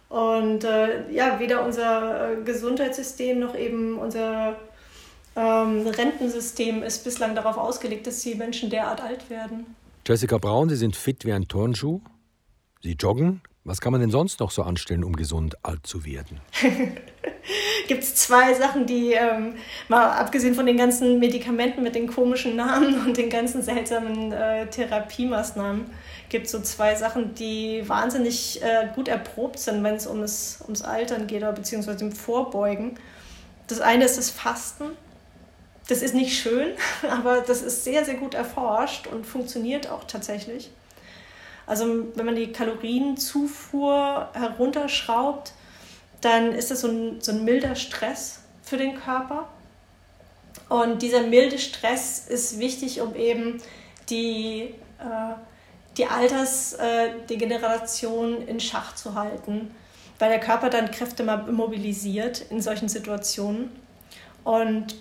Und 0.07 0.63
äh, 0.63 1.11
ja, 1.11 1.39
weder 1.39 1.65
unser 1.65 2.31
äh, 2.31 2.41
Gesundheitssystem 2.43 3.39
noch 3.39 3.55
eben 3.55 3.97
unser 3.97 4.57
ähm, 5.35 5.87
Rentensystem 5.87 6.83
ist 6.83 7.03
bislang 7.03 7.35
darauf 7.35 7.57
ausgelegt, 7.57 8.07
dass 8.07 8.21
die 8.21 8.35
Menschen 8.35 8.69
derart 8.69 9.01
alt 9.01 9.29
werden. 9.29 9.75
Jessica 10.05 10.37
Braun, 10.37 10.69
Sie 10.69 10.75
sind 10.75 10.95
fit 10.95 11.25
wie 11.25 11.31
ein 11.31 11.47
Turnschuh. 11.47 12.01
Sie 12.83 12.93
joggen. 12.93 13.41
Was 13.63 13.79
kann 13.79 13.91
man 13.91 14.01
denn 14.01 14.09
sonst 14.09 14.39
noch 14.39 14.49
so 14.49 14.63
anstellen, 14.63 15.03
um 15.03 15.15
gesund 15.15 15.55
alt 15.63 15.85
zu 15.85 16.03
werden? 16.03 16.41
Gibt 17.87 18.03
es 18.03 18.15
zwei 18.15 18.55
Sachen, 18.55 18.87
die, 18.87 19.13
ähm, 19.13 19.53
mal 19.87 20.13
abgesehen 20.13 20.55
von 20.55 20.65
den 20.65 20.77
ganzen 20.77 21.19
Medikamenten 21.19 21.83
mit 21.83 21.93
den 21.93 22.07
komischen 22.07 22.55
Namen 22.55 23.05
und 23.05 23.17
den 23.17 23.29
ganzen 23.29 23.61
seltsamen 23.61 24.31
äh, 24.31 24.67
Therapiemaßnahmen, 24.67 25.85
gibt 26.29 26.47
es 26.47 26.51
so 26.53 26.61
zwei 26.61 26.95
Sachen, 26.95 27.35
die 27.35 27.83
wahnsinnig 27.87 28.63
äh, 28.63 28.87
gut 28.95 29.07
erprobt 29.07 29.59
sind, 29.59 29.83
wenn 29.83 29.95
es 29.95 30.07
ums, 30.07 30.59
ums 30.63 30.81
Altern 30.81 31.27
geht 31.27 31.43
oder 31.43 31.51
beziehungsweise 31.51 31.99
dem 31.99 32.11
Vorbeugen. 32.11 32.97
Das 33.67 33.79
eine 33.79 34.05
ist 34.05 34.17
das 34.17 34.31
Fasten. 34.31 34.85
Das 35.87 36.01
ist 36.01 36.15
nicht 36.15 36.35
schön, 36.35 36.69
aber 37.11 37.41
das 37.41 37.61
ist 37.61 37.83
sehr, 37.83 38.05
sehr 38.05 38.15
gut 38.15 38.33
erforscht 38.33 39.05
und 39.05 39.27
funktioniert 39.27 39.87
auch 39.89 40.05
tatsächlich. 40.05 40.71
Also 41.65 41.85
wenn 42.15 42.25
man 42.25 42.35
die 42.35 42.51
Kalorienzufuhr 42.51 44.29
herunterschraubt, 44.33 45.53
dann 46.21 46.53
ist 46.53 46.71
das 46.71 46.81
so 46.81 46.87
ein, 46.87 47.21
so 47.21 47.31
ein 47.31 47.45
milder 47.45 47.75
Stress 47.75 48.39
für 48.63 48.77
den 48.77 48.95
Körper. 48.95 49.47
Und 50.69 51.01
dieser 51.01 51.21
milde 51.21 51.57
Stress 51.59 52.27
ist 52.27 52.59
wichtig, 52.59 53.01
um 53.01 53.15
eben 53.15 53.59
die, 54.09 54.75
äh, 54.99 55.33
die 55.97 56.05
Altersdegeneration 56.05 58.47
in 58.47 58.59
Schach 58.59 58.93
zu 58.95 59.15
halten, 59.15 59.73
weil 60.19 60.29
der 60.29 60.39
Körper 60.39 60.69
dann 60.69 60.91
Kräfte 60.91 61.23
mal 61.23 61.51
mobilisiert 61.51 62.45
in 62.49 62.61
solchen 62.61 62.87
Situationen. 62.87 63.71
Und 64.43 64.95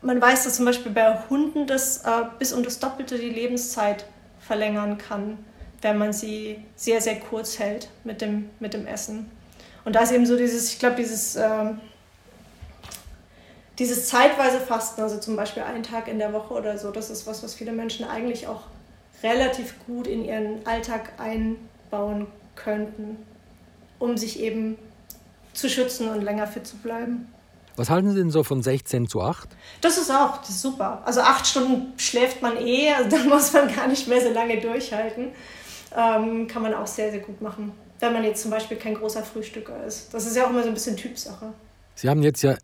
man 0.00 0.18
weiß, 0.20 0.44
dass 0.44 0.56
zum 0.56 0.64
Beispiel 0.64 0.92
bei 0.92 1.18
Hunden 1.30 1.66
das 1.66 1.98
äh, 1.98 2.24
bis 2.38 2.52
um 2.52 2.62
das 2.64 2.78
Doppelte 2.80 3.18
die 3.18 3.30
Lebenszeit 3.30 4.06
verlängern 4.40 4.98
kann, 4.98 5.38
wenn 5.82 5.98
man 5.98 6.12
sie 6.12 6.64
sehr, 6.76 7.00
sehr 7.00 7.16
kurz 7.20 7.58
hält 7.58 7.88
mit 8.04 8.20
dem, 8.20 8.48
mit 8.60 8.72
dem 8.72 8.86
Essen. 8.86 9.30
Und 9.84 9.96
da 9.96 10.00
ist 10.00 10.12
eben 10.12 10.26
so 10.26 10.36
dieses, 10.36 10.72
ich 10.72 10.78
glaube, 10.78 10.96
dieses, 10.96 11.36
äh, 11.36 11.72
dieses 13.78 14.08
zeitweise 14.08 14.60
Fasten, 14.60 15.02
also 15.02 15.18
zum 15.18 15.34
Beispiel 15.34 15.64
einen 15.64 15.82
Tag 15.82 16.06
in 16.06 16.18
der 16.18 16.32
Woche 16.32 16.54
oder 16.54 16.78
so, 16.78 16.92
das 16.92 17.10
ist 17.10 17.26
was, 17.26 17.42
was 17.42 17.54
viele 17.54 17.72
Menschen 17.72 18.06
eigentlich 18.06 18.46
auch 18.46 18.62
relativ 19.22 19.74
gut 19.86 20.06
in 20.06 20.24
ihren 20.24 20.64
Alltag 20.66 21.12
einbauen 21.18 22.26
könnten, 22.54 23.16
um 23.98 24.16
sich 24.16 24.40
eben 24.40 24.78
zu 25.52 25.68
schützen 25.68 26.08
und 26.08 26.22
länger 26.22 26.46
fit 26.46 26.66
zu 26.66 26.76
bleiben. 26.76 27.28
Was 27.76 27.88
halten 27.88 28.10
Sie 28.10 28.16
denn 28.16 28.30
so 28.30 28.44
von 28.44 28.62
16 28.62 29.08
zu 29.08 29.22
8? 29.22 29.48
Das 29.80 29.96
ist 29.96 30.10
auch 30.10 30.38
das 30.38 30.50
ist 30.50 30.62
super. 30.62 31.02
Also 31.06 31.22
acht 31.22 31.46
Stunden 31.46 31.94
schläft 31.96 32.42
man 32.42 32.56
eh, 32.58 32.92
also 32.92 33.08
dann 33.16 33.28
muss 33.28 33.52
man 33.52 33.74
gar 33.74 33.88
nicht 33.88 34.06
mehr 34.08 34.20
so 34.20 34.30
lange 34.30 34.60
durchhalten. 34.60 35.28
Ähm, 35.96 36.46
kann 36.46 36.62
man 36.62 36.74
auch 36.74 36.86
sehr, 36.86 37.10
sehr 37.10 37.20
gut 37.20 37.40
machen, 37.40 37.72
wenn 38.00 38.12
man 38.12 38.24
jetzt 38.24 38.42
zum 38.42 38.50
Beispiel 38.50 38.76
kein 38.76 38.94
großer 38.94 39.22
Frühstücker 39.22 39.84
ist. 39.84 40.12
Das 40.14 40.26
ist 40.26 40.36
ja 40.36 40.46
auch 40.46 40.50
immer 40.50 40.62
so 40.62 40.68
ein 40.68 40.74
bisschen 40.74 40.96
Typsache. 40.96 41.52
Sie 41.94 42.08
haben 42.08 42.22
jetzt 42.22 42.42
ja 42.42 42.56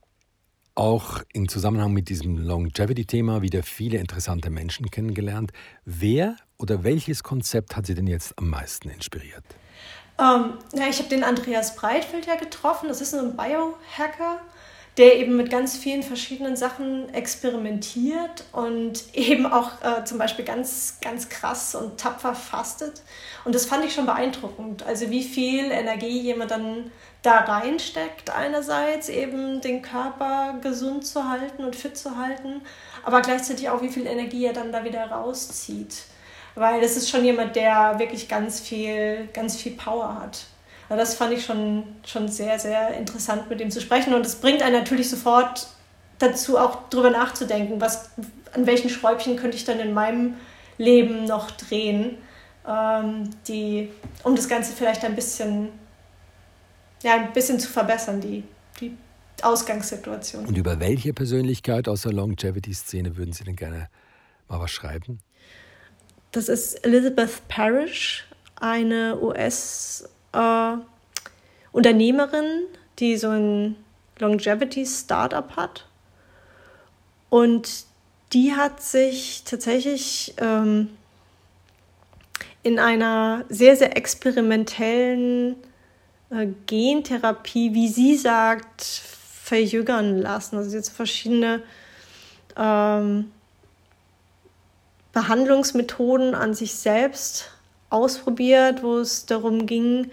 auch 0.75 1.23
im 1.33 1.49
Zusammenhang 1.49 1.93
mit 1.93 2.09
diesem 2.09 2.39
Longevity-Thema 2.39 3.43
wieder 3.43 3.63
viele 3.63 3.99
interessante 3.99 4.49
Menschen 4.49 4.91
kennengelernt. 4.91 5.53
Wer 5.85 6.37
oder 6.57 6.85
welches 6.85 7.23
Konzept 7.23 7.77
hat 7.77 7.87
Sie 7.87 7.95
denn 7.95 8.07
jetzt 8.07 8.39
am 8.39 8.49
meisten 8.49 8.89
inspiriert? 8.89 9.45
Ähm, 10.19 10.55
ja, 10.75 10.89
ich 10.89 10.99
habe 10.99 11.09
den 11.09 11.25
Andreas 11.25 11.77
Breitfeld 11.77 12.27
ja 12.27 12.37
getroffen. 12.37 12.89
Das 12.89 13.01
ist 13.01 13.15
ein 13.15 13.37
Biohacker 13.37 14.41
der 14.97 15.17
eben 15.17 15.37
mit 15.37 15.51
ganz 15.51 15.77
vielen 15.77 16.03
verschiedenen 16.03 16.57
Sachen 16.57 17.13
experimentiert 17.15 18.45
und 18.53 19.05
eben 19.15 19.47
auch 19.47 19.71
äh, 19.83 20.05
zum 20.05 20.19
Beispiel 20.19 20.45
ganz, 20.45 20.99
ganz 21.01 21.29
krass 21.29 21.75
und 21.75 21.99
tapfer 22.01 22.35
fastet. 22.35 23.03
Und 23.45 23.55
das 23.55 23.67
fand 23.67 23.85
ich 23.85 23.95
schon 23.95 24.07
beeindruckend. 24.07 24.85
Also 24.85 25.11
wie 25.11 25.23
viel 25.23 25.71
Energie 25.71 26.21
jemand 26.21 26.51
dann 26.51 26.91
da 27.23 27.39
reinsteckt, 27.39 28.31
einerseits 28.31 29.09
eben 29.09 29.61
den 29.61 29.83
Körper 29.83 30.59
gesund 30.63 31.07
zu 31.07 31.29
halten 31.29 31.65
und 31.65 31.75
fit 31.75 31.97
zu 31.97 32.17
halten, 32.17 32.63
aber 33.03 33.23
gleichzeitig 33.23 33.69
auch 33.71 33.83
wie 33.83 33.89
viel 33.89 34.07
Energie 34.07 34.47
er 34.47 34.53
dann 34.53 34.73
da 34.73 34.85
wieder 34.85 35.05
rauszieht. 35.11 36.05
Weil 36.55 36.81
das 36.81 36.97
ist 36.97 37.09
schon 37.09 37.25
jemand, 37.25 37.57
der 37.57 37.99
wirklich 37.99 38.29
ganz 38.29 38.61
viel, 38.61 39.29
ganz 39.33 39.57
viel 39.57 39.73
Power 39.73 40.21
hat. 40.21 40.47
Aber 40.89 40.99
das 40.99 41.15
fand 41.15 41.33
ich 41.35 41.45
schon, 41.45 41.85
schon 42.07 42.29
sehr, 42.29 42.59
sehr 42.59 42.95
interessant, 42.97 43.49
mit 43.51 43.61
ihm 43.61 43.71
zu 43.71 43.81
sprechen. 43.81 44.15
Und 44.15 44.25
es 44.25 44.37
bringt 44.37 44.63
einen 44.63 44.75
natürlich 44.75 45.11
sofort 45.11 45.69
dazu, 46.19 46.59
auch 46.59 46.89
darüber 46.89 47.11
nachzudenken, 47.11 47.81
was, 47.81 48.11
an 48.53 48.67
welchen 48.67 48.89
Schräubchen 48.89 49.37
könnte 49.37 49.57
ich 49.57 49.65
dann 49.65 49.81
in 49.81 49.93
meinem 49.93 50.35
Leben 50.79 51.25
noch 51.25 51.51
drehen, 51.51 52.17
ähm, 52.67 53.31
die, 53.47 53.91
um 54.25 54.35
das 54.35 54.49
Ganze 54.49 54.73
vielleicht 54.73 55.05
ein 55.05 55.15
bisschen, 55.15 55.69
ja, 57.03 57.15
ein 57.15 57.33
bisschen 57.33 57.61
zu 57.61 57.69
verbessern, 57.69 58.21
die, 58.21 58.45
die 58.81 58.97
Ausgangssituation. 59.43 60.47
Und 60.47 60.57
über 60.57 60.81
welche 60.81 61.13
Persönlichkeit 61.13 61.89
aus 61.89 62.03
der 62.03 62.13
Longevity-Szene 62.13 63.17
würden 63.17 63.33
Sie 63.33 63.45
denn 63.45 63.57
gerne 63.57 63.89
mal 64.49 64.61
was 64.61 64.71
schreiben? 64.71 65.21
Das 66.33 66.49
ist 66.49 66.85
Elizabeth 66.85 67.47
Parrish, 67.49 68.27
eine 68.61 69.19
US- 69.21 70.09
äh, 70.33 70.77
Unternehmerin, 71.73 72.65
die 72.99 73.17
so 73.17 73.29
ein 73.29 73.77
Longevity-Startup 74.19 75.57
hat. 75.57 75.87
Und 77.31 77.85
die 78.33 78.55
hat 78.55 78.83
sich 78.83 79.43
tatsächlich 79.45 80.35
ähm, 80.39 80.91
in 82.63 82.79
einer 82.79 83.45
sehr, 83.49 83.77
sehr 83.77 83.97
experimentellen 83.97 85.57
äh, 86.31 86.49
Gentherapie, 86.67 87.75
wie 87.75 87.89
sie 87.89 88.17
sagt, 88.17 88.83
verjüngern 88.83 90.19
lassen. 90.19 90.57
Also 90.57 90.77
jetzt 90.77 90.91
verschiedene 90.91 91.63
ähm, 92.57 93.33
Behandlungsmethoden 95.13 96.35
an 96.35 96.55
sich 96.55 96.75
selbst 96.75 97.51
ausprobiert, 97.91 98.83
wo 98.83 98.99
es 98.99 99.27
darum 99.27 99.67
ging, 99.67 100.11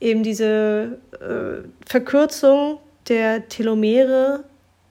eben 0.00 0.22
diese 0.22 0.98
äh, 1.12 1.66
Verkürzung 1.86 2.78
der 3.08 3.48
Telomere 3.48 4.44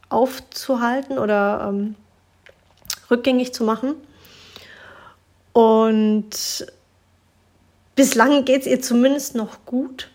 aufzuhalten 0.09 1.17
oder 1.17 1.67
ähm, 1.69 1.95
rückgängig 3.09 3.53
zu 3.53 3.63
machen. 3.63 3.95
Und 5.53 6.65
bislang 7.95 8.45
geht 8.45 8.61
es 8.61 8.67
ihr 8.67 8.81
zumindest 8.81 9.35
noch 9.35 9.65
gut. 9.65 10.09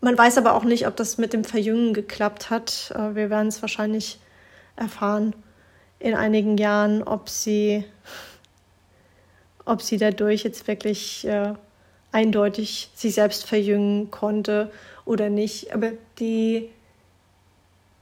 Man 0.00 0.16
weiß 0.16 0.38
aber 0.38 0.54
auch 0.54 0.64
nicht, 0.64 0.86
ob 0.86 0.96
das 0.96 1.18
mit 1.18 1.32
dem 1.32 1.44
Verjüngen 1.44 1.92
geklappt 1.94 2.50
hat. 2.50 2.92
Äh, 2.94 3.14
wir 3.14 3.30
werden 3.30 3.48
es 3.48 3.62
wahrscheinlich 3.62 4.18
erfahren 4.76 5.34
in 5.98 6.14
einigen 6.14 6.56
Jahren, 6.56 7.02
ob 7.02 7.28
sie 7.28 7.84
ob 9.70 9.82
sie 9.82 9.98
dadurch 9.98 10.42
jetzt 10.42 10.66
wirklich 10.66 11.24
äh, 11.26 11.54
eindeutig 12.10 12.90
sich 12.94 13.14
selbst 13.14 13.46
verjüngen 13.46 14.10
konnte 14.10 14.70
oder 15.04 15.30
nicht. 15.30 15.72
Aber 15.72 15.92
die, 16.18 16.68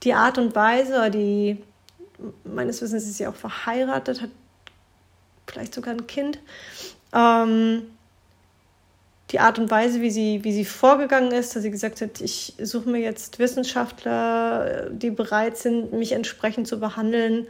die 0.02 0.14
Art 0.14 0.38
und 0.38 0.54
Weise, 0.54 1.10
die 1.10 1.58
meines 2.42 2.80
Wissens 2.80 3.04
ist 3.04 3.18
sie 3.18 3.26
auch 3.26 3.34
verheiratet, 3.34 4.22
hat 4.22 4.30
vielleicht 5.46 5.74
sogar 5.74 5.92
ein 5.92 6.06
Kind. 6.06 6.38
Ähm, 7.14 7.82
die 9.30 9.40
Art 9.40 9.58
und 9.58 9.70
Weise, 9.70 10.00
wie 10.00 10.10
sie, 10.10 10.42
wie 10.44 10.54
sie 10.54 10.64
vorgegangen 10.64 11.32
ist, 11.32 11.54
dass 11.54 11.62
sie 11.62 11.70
gesagt 11.70 12.00
hat, 12.00 12.22
ich 12.22 12.54
suche 12.62 12.88
mir 12.88 13.00
jetzt 13.00 13.38
Wissenschaftler, 13.38 14.88
die 14.90 15.10
bereit 15.10 15.58
sind, 15.58 15.92
mich 15.92 16.12
entsprechend 16.12 16.66
zu 16.66 16.80
behandeln, 16.80 17.46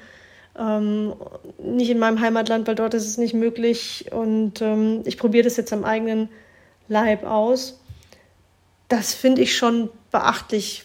ähm, 0.59 1.14
nicht 1.59 1.90
in 1.90 1.99
meinem 1.99 2.21
Heimatland, 2.21 2.66
weil 2.66 2.75
dort 2.75 2.94
ist 2.94 3.07
es 3.07 3.18
nicht 3.18 3.35
möglich. 3.35 4.07
Und 4.11 4.61
ähm, 4.61 5.03
ich 5.05 5.16
probiere 5.16 5.44
das 5.44 5.57
jetzt 5.57 5.73
am 5.73 5.85
eigenen 5.85 6.29
Leib 6.88 7.25
aus. 7.25 7.81
Das 8.88 9.14
finde 9.14 9.42
ich 9.42 9.57
schon 9.57 9.90
beachtlich, 10.11 10.85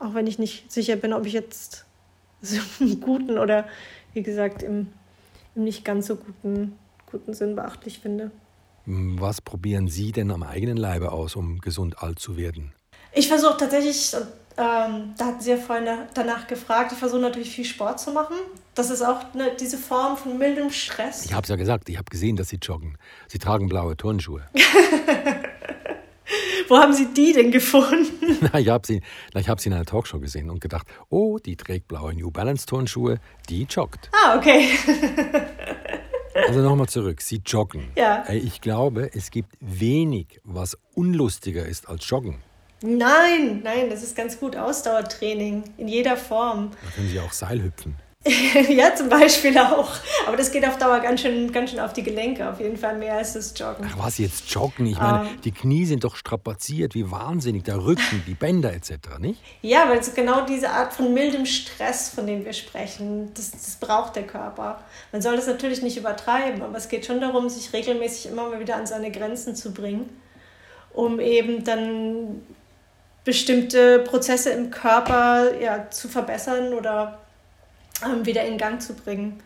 auch 0.00 0.14
wenn 0.14 0.26
ich 0.26 0.38
nicht 0.38 0.70
sicher 0.70 0.96
bin, 0.96 1.12
ob 1.12 1.26
ich 1.26 1.32
jetzt 1.32 1.84
so 2.42 2.58
im 2.80 3.00
guten 3.00 3.38
oder 3.38 3.66
wie 4.12 4.22
gesagt 4.22 4.62
im, 4.62 4.88
im 5.54 5.64
nicht 5.64 5.84
ganz 5.84 6.06
so 6.06 6.16
guten, 6.16 6.78
guten 7.10 7.34
Sinn 7.34 7.56
beachtlich 7.56 8.00
finde. 8.00 8.30
Was 8.86 9.40
probieren 9.40 9.88
Sie 9.88 10.12
denn 10.12 10.30
am 10.30 10.42
eigenen 10.42 10.76
Leibe 10.76 11.10
aus, 11.10 11.36
um 11.36 11.60
gesund 11.60 12.02
alt 12.02 12.18
zu 12.18 12.36
werden? 12.36 12.72
Ich 13.14 13.28
versuche 13.28 13.56
tatsächlich 13.56 14.14
Ähm, 14.56 15.14
da 15.18 15.26
hatten 15.26 15.40
Sie 15.40 15.50
ja 15.50 15.56
vorhin 15.56 15.88
danach 16.14 16.46
gefragt. 16.46 16.92
Ich 16.92 16.98
versuche 16.98 17.20
natürlich 17.20 17.50
viel 17.50 17.64
Sport 17.64 17.98
zu 17.98 18.12
machen. 18.12 18.36
Das 18.74 18.90
ist 18.90 19.02
auch 19.02 19.20
eine, 19.34 19.52
diese 19.58 19.78
Form 19.78 20.16
von 20.16 20.38
mildem 20.38 20.70
Stress. 20.70 21.24
Ich 21.24 21.32
habe 21.32 21.42
es 21.42 21.48
ja 21.48 21.56
gesagt, 21.56 21.88
ich 21.88 21.96
habe 21.96 22.08
gesehen, 22.10 22.36
dass 22.36 22.48
Sie 22.50 22.58
joggen. 22.62 22.96
Sie 23.28 23.38
tragen 23.38 23.68
blaue 23.68 23.96
Turnschuhe. 23.96 24.42
Wo 26.68 26.78
haben 26.78 26.92
Sie 26.92 27.12
die 27.12 27.32
denn 27.32 27.50
gefunden? 27.50 28.38
Na, 28.52 28.58
ich 28.58 28.68
habe 28.68 28.86
sie, 28.86 29.02
hab 29.34 29.60
sie 29.60 29.68
in 29.68 29.74
einer 29.74 29.84
Talkshow 29.84 30.20
gesehen 30.20 30.50
und 30.50 30.60
gedacht, 30.60 30.86
oh, 31.10 31.38
die 31.38 31.56
trägt 31.56 31.88
blaue 31.88 32.14
New 32.14 32.30
Balance 32.30 32.66
Turnschuhe, 32.66 33.18
die 33.48 33.64
joggt. 33.64 34.10
Ah, 34.12 34.38
okay. 34.38 34.68
also 36.46 36.60
nochmal 36.60 36.88
zurück, 36.88 37.20
Sie 37.20 37.42
joggen. 37.44 37.90
Ja. 37.96 38.24
Ich 38.30 38.60
glaube, 38.60 39.10
es 39.14 39.30
gibt 39.30 39.56
wenig, 39.60 40.40
was 40.44 40.78
unlustiger 40.94 41.66
ist 41.66 41.88
als 41.88 42.08
Joggen. 42.08 42.42
Nein, 42.86 43.62
nein, 43.62 43.88
das 43.88 44.02
ist 44.02 44.14
ganz 44.14 44.38
gut 44.38 44.56
Ausdauertraining 44.56 45.64
in 45.78 45.88
jeder 45.88 46.18
Form. 46.18 46.70
Da 46.70 46.90
können 46.94 47.08
Sie 47.08 47.18
auch 47.18 47.32
Seil 47.32 47.62
hüpfen. 47.62 47.96
ja, 48.68 48.94
zum 48.94 49.08
Beispiel 49.08 49.56
auch. 49.58 49.90
Aber 50.26 50.36
das 50.36 50.50
geht 50.52 50.66
auf 50.66 50.76
Dauer 50.76 51.00
ganz 51.00 51.22
schön, 51.22 51.50
ganz 51.50 51.70
schön 51.70 51.80
auf 51.80 51.94
die 51.94 52.02
Gelenke, 52.02 52.48
auf 52.48 52.60
jeden 52.60 52.76
Fall 52.76 52.98
mehr 52.98 53.16
als 53.16 53.34
das 53.34 53.52
Joggen. 53.58 53.86
Ach, 53.90 53.98
was 53.98 54.18
jetzt 54.18 54.50
Joggen? 54.50 54.86
Ich 54.86 54.98
meine, 54.98 55.28
ähm. 55.28 55.40
die 55.42 55.52
Knie 55.52 55.86
sind 55.86 56.04
doch 56.04 56.16
strapaziert, 56.16 56.94
wie 56.94 57.10
wahnsinnig, 57.10 57.64
der 57.64 57.82
Rücken, 57.84 58.22
die 58.26 58.34
Bänder 58.34 58.72
etc., 58.72 59.18
nicht? 59.18 59.40
Ja, 59.62 59.88
weil 59.88 59.98
es 59.98 60.14
genau 60.14 60.44
diese 60.44 60.70
Art 60.70 60.92
von 60.92 61.12
mildem 61.14 61.46
Stress, 61.46 62.10
von 62.10 62.26
dem 62.26 62.44
wir 62.44 62.52
sprechen, 62.52 63.30
das, 63.34 63.50
das 63.50 63.76
braucht 63.76 64.16
der 64.16 64.26
Körper. 64.26 64.82
Man 65.12 65.22
soll 65.22 65.36
das 65.36 65.46
natürlich 65.46 65.82
nicht 65.82 65.96
übertreiben, 65.96 66.62
aber 66.62 66.76
es 66.76 66.88
geht 66.88 67.04
schon 67.06 67.20
darum, 67.20 67.48
sich 67.48 67.72
regelmäßig 67.72 68.30
immer 68.30 68.48
mal 68.48 68.60
wieder 68.60 68.76
an 68.76 68.86
seine 68.86 69.10
Grenzen 69.10 69.54
zu 69.54 69.72
bringen, 69.72 70.08
um 70.92 71.20
eben 71.20 71.64
dann 71.64 72.42
bestimmte 73.24 74.00
Prozesse 74.00 74.50
im 74.50 74.70
Körper 74.70 75.58
ja, 75.58 75.90
zu 75.90 76.08
verbessern 76.08 76.74
oder 76.74 77.18
ähm, 78.04 78.26
wieder 78.26 78.44
in 78.44 78.58
Gang 78.58 78.80
zu 78.80 78.94
bringen. 78.94 79.42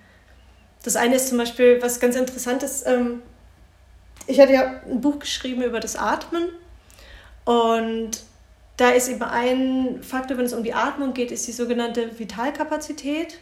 Das 0.83 0.97
eine 0.97 1.17
ist 1.17 1.29
zum 1.29 1.39
Beispiel, 1.39 1.81
was 1.83 2.01
ganz 2.01 2.17
interessant 2.17 2.63
ist, 2.63 2.87
ähm, 2.87 3.23
ich 4.27 4.41
hatte 4.41 4.53
ja 4.53 4.81
ein 4.87 5.01
Buch 5.01 5.19
geschrieben 5.21 5.63
über 5.63 5.81
das 5.81 5.97
Atmen 5.97 6.49
und 7.45 8.21
da 8.77 8.91
ist 8.91 9.09
eben 9.09 9.23
ein 9.23 10.03
Faktor, 10.03 10.39
wenn 10.39 10.45
es 10.45 10.53
um 10.53 10.63
die 10.63 10.75
Atmung 10.75 11.13
geht, 11.13 11.33
ist 11.33 11.47
die 11.49 11.53
sogenannte 11.53 12.19
Vitalkapazität. 12.19 13.39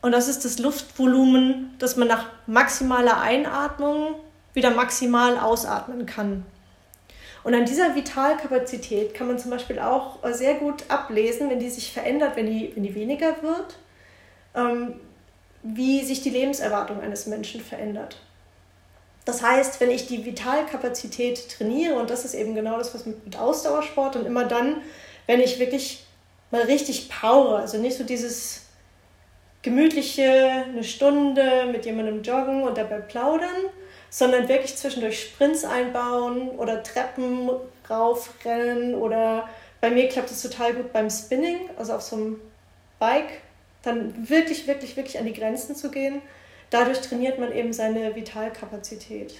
Und 0.00 0.12
das 0.12 0.28
ist 0.28 0.44
das 0.44 0.58
Luftvolumen, 0.58 1.74
das 1.78 1.96
man 1.96 2.08
nach 2.08 2.26
maximaler 2.46 3.20
Einatmung 3.20 4.14
wieder 4.54 4.70
maximal 4.70 5.38
ausatmen 5.38 6.06
kann. 6.06 6.46
Und 7.44 7.54
an 7.54 7.66
dieser 7.66 7.94
Vitalkapazität 7.94 9.14
kann 9.14 9.28
man 9.28 9.38
zum 9.38 9.50
Beispiel 9.50 9.78
auch 9.78 10.18
sehr 10.32 10.54
gut 10.54 10.84
ablesen, 10.88 11.50
wenn 11.50 11.60
die 11.60 11.70
sich 11.70 11.92
verändert, 11.92 12.36
wenn 12.36 12.46
die, 12.46 12.72
wenn 12.74 12.82
die 12.82 12.94
weniger 12.94 13.42
wird 13.42 13.76
ähm, 14.54 14.94
wie 15.62 16.04
sich 16.04 16.22
die 16.22 16.30
Lebenserwartung 16.30 17.00
eines 17.00 17.26
Menschen 17.26 17.60
verändert. 17.60 18.16
Das 19.24 19.42
heißt, 19.42 19.80
wenn 19.80 19.90
ich 19.90 20.06
die 20.06 20.24
Vitalkapazität 20.24 21.48
trainiere, 21.48 21.94
und 21.94 22.10
das 22.10 22.24
ist 22.24 22.34
eben 22.34 22.54
genau 22.54 22.76
das, 22.76 22.94
was 22.94 23.06
mit 23.06 23.38
Ausdauersport 23.38 24.16
und 24.16 24.26
immer 24.26 24.44
dann, 24.44 24.82
wenn 25.26 25.40
ich 25.40 25.58
wirklich 25.58 26.04
mal 26.50 26.62
richtig 26.62 27.08
power, 27.08 27.58
also 27.58 27.78
nicht 27.78 27.96
so 27.96 28.04
dieses 28.04 28.66
gemütliche, 29.62 30.66
eine 30.68 30.84
Stunde 30.84 31.66
mit 31.72 31.86
jemandem 31.86 32.22
joggen 32.22 32.64
und 32.64 32.76
dabei 32.76 32.98
plaudern, 32.98 33.48
sondern 34.14 34.48
wirklich 34.48 34.76
zwischendurch 34.76 35.20
Sprints 35.20 35.64
einbauen 35.64 36.50
oder 36.50 36.84
Treppen 36.84 37.50
raufrennen 37.90 38.94
oder 38.94 39.48
bei 39.80 39.90
mir 39.90 40.08
klappt 40.08 40.30
es 40.30 40.40
total 40.40 40.72
gut 40.72 40.92
beim 40.92 41.10
Spinning, 41.10 41.68
also 41.76 41.94
auf 41.94 42.02
so 42.02 42.14
einem 42.14 42.40
Bike 43.00 43.40
dann 43.82 44.28
wirklich, 44.28 44.68
wirklich, 44.68 44.96
wirklich 44.96 45.18
an 45.18 45.26
die 45.26 45.32
Grenzen 45.32 45.74
zu 45.74 45.90
gehen. 45.90 46.22
Dadurch 46.70 47.00
trainiert 47.00 47.40
man 47.40 47.50
eben 47.50 47.72
seine 47.72 48.14
Vitalkapazität. 48.14 49.34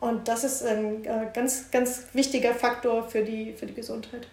Und 0.00 0.26
das 0.26 0.42
ist 0.42 0.64
ein 0.64 1.04
äh, 1.04 1.26
ganz, 1.34 1.70
ganz 1.70 2.06
wichtiger 2.14 2.54
Faktor 2.54 3.10
für 3.10 3.22
die, 3.22 3.52
für 3.52 3.66
die 3.66 3.74
Gesundheit. 3.74 4.26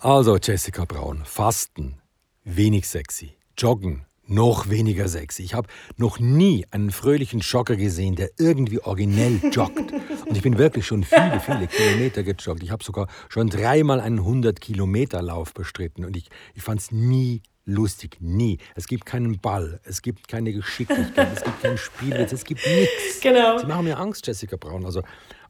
Also, 0.00 0.38
Jessica 0.38 0.84
Braun, 0.86 1.22
Fasten, 1.24 2.00
wenig 2.42 2.88
sexy. 2.88 3.34
Joggen, 3.56 4.06
noch 4.26 4.70
weniger 4.70 5.08
sexy. 5.08 5.42
Ich 5.42 5.54
habe 5.54 5.68
noch 5.96 6.18
nie 6.18 6.66
einen 6.70 6.90
fröhlichen 6.90 7.40
Jogger 7.40 7.76
gesehen, 7.76 8.16
der 8.16 8.30
irgendwie 8.38 8.80
originell 8.80 9.40
joggt. 9.52 9.92
Und 10.26 10.36
ich 10.36 10.42
bin 10.42 10.58
wirklich 10.58 10.86
schon 10.86 11.04
viele, 11.04 11.40
viele 11.40 11.66
Kilometer 11.66 12.22
gejoggt. 12.22 12.62
Ich 12.62 12.70
habe 12.70 12.82
sogar 12.82 13.08
schon 13.28 13.48
dreimal 13.48 14.00
einen 14.00 14.20
100-Kilometer-Lauf 14.20 15.54
bestritten 15.54 16.04
und 16.04 16.16
ich, 16.16 16.28
ich 16.54 16.62
fand 16.62 16.80
es 16.80 16.90
nie 16.90 17.42
lustig. 17.66 18.18
Nie. 18.20 18.58
Es 18.74 18.86
gibt 18.86 19.06
keinen 19.06 19.40
Ball, 19.40 19.80
es 19.84 20.02
gibt 20.02 20.28
keine 20.28 20.52
Geschicklichkeit, 20.52 21.28
es 21.34 21.44
gibt 21.44 21.62
kein 21.62 21.78
Spielwitz, 21.78 22.32
es 22.32 22.44
gibt 22.44 22.66
nichts. 22.66 23.20
Genau. 23.20 23.58
Sie 23.58 23.66
machen 23.66 23.84
mir 23.84 23.98
Angst, 23.98 24.26
Jessica 24.26 24.56
Braun. 24.56 24.84
Also 24.84 25.02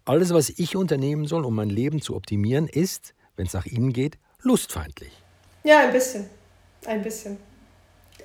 alles, 0.04 0.32
was 0.32 0.50
ich 0.50 0.76
unternehmen 0.76 1.26
soll, 1.26 1.44
um 1.44 1.54
mein 1.54 1.70
Leben 1.70 2.00
zu 2.00 2.14
optimieren, 2.14 2.68
ist, 2.68 3.14
wenn 3.36 3.46
es 3.46 3.52
nach 3.52 3.66
Ihnen 3.66 3.92
geht, 3.92 4.18
lustfeindlich. 4.42 5.12
Ja, 5.64 5.80
ein 5.80 5.92
bisschen. 5.92 6.26
Ein 6.86 7.02
bisschen. 7.02 7.38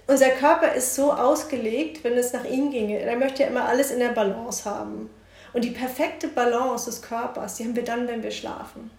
Unser 0.09 0.31
Körper 0.31 0.73
ist 0.73 0.95
so 0.95 1.13
ausgelegt, 1.13 2.03
wenn 2.03 2.17
es 2.17 2.33
nach 2.33 2.43
ihm 2.43 2.71
ginge. 2.71 2.99
Er 2.99 3.15
möchte 3.15 3.43
ja 3.43 3.49
immer 3.49 3.65
alles 3.65 3.91
in 3.91 3.99
der 3.99 4.09
Balance 4.09 4.67
haben. 4.67 5.07
Und 5.53 5.63
die 5.63 5.69
perfekte 5.69 6.27
Balance 6.27 6.89
des 6.89 7.03
Körpers, 7.03 7.57
die 7.57 7.65
haben 7.65 7.75
wir 7.75 7.83
dann, 7.83 8.07
wenn 8.07 8.23
wir 8.23 8.31
schlafen. 8.31 8.89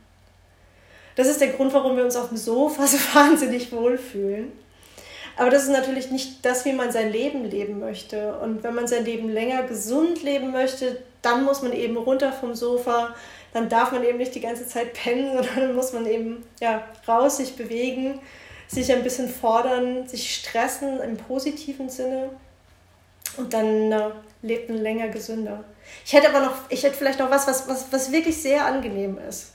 Das 1.16 1.26
ist 1.26 1.40
der 1.40 1.48
Grund, 1.48 1.74
warum 1.74 1.96
wir 1.96 2.04
uns 2.04 2.14
auf 2.14 2.28
dem 2.28 2.36
Sofa 2.36 2.86
so 2.86 2.96
wahnsinnig 3.12 3.72
wohlfühlen. 3.72 4.52
Aber 5.36 5.50
das 5.50 5.64
ist 5.64 5.70
natürlich 5.70 6.12
nicht 6.12 6.44
das, 6.44 6.64
wie 6.64 6.74
man 6.74 6.92
sein 6.92 7.10
Leben 7.10 7.44
leben 7.44 7.80
möchte. 7.80 8.36
Und 8.36 8.62
wenn 8.62 8.76
man 8.76 8.86
sein 8.86 9.04
Leben 9.04 9.30
länger 9.30 9.64
gesund 9.64 10.22
leben 10.22 10.52
möchte, 10.52 11.02
dann 11.22 11.42
muss 11.42 11.60
man 11.60 11.72
eben 11.72 11.96
runter 11.96 12.30
vom 12.30 12.54
Sofa. 12.54 13.16
Dann 13.52 13.68
darf 13.68 13.90
man 13.90 14.04
eben 14.04 14.18
nicht 14.18 14.36
die 14.36 14.40
ganze 14.40 14.64
Zeit 14.64 14.92
pennen, 15.02 15.32
sondern 15.34 15.56
dann 15.56 15.74
muss 15.74 15.92
man 15.92 16.06
eben 16.06 16.44
ja, 16.60 16.84
raus, 17.08 17.38
sich 17.38 17.56
bewegen, 17.56 18.20
sich 18.70 18.92
ein 18.92 19.02
bisschen 19.02 19.28
fordern, 19.28 20.06
sich 20.06 20.34
stressen 20.34 21.00
im 21.00 21.16
positiven 21.16 21.88
Sinne. 21.88 22.30
Und 23.36 23.52
dann 23.52 23.92
äh, 23.92 24.10
lebt 24.42 24.68
man 24.68 24.78
länger 24.78 25.08
gesünder. 25.08 25.64
Ich 26.04 26.12
hätte 26.12 26.28
aber 26.28 26.44
noch, 26.44 26.54
ich 26.68 26.82
hätte 26.82 26.96
vielleicht 26.96 27.18
noch 27.18 27.30
was, 27.30 27.46
was, 27.46 27.68
was, 27.68 27.92
was 27.92 28.12
wirklich 28.12 28.40
sehr 28.40 28.64
angenehm 28.64 29.18
ist. 29.28 29.52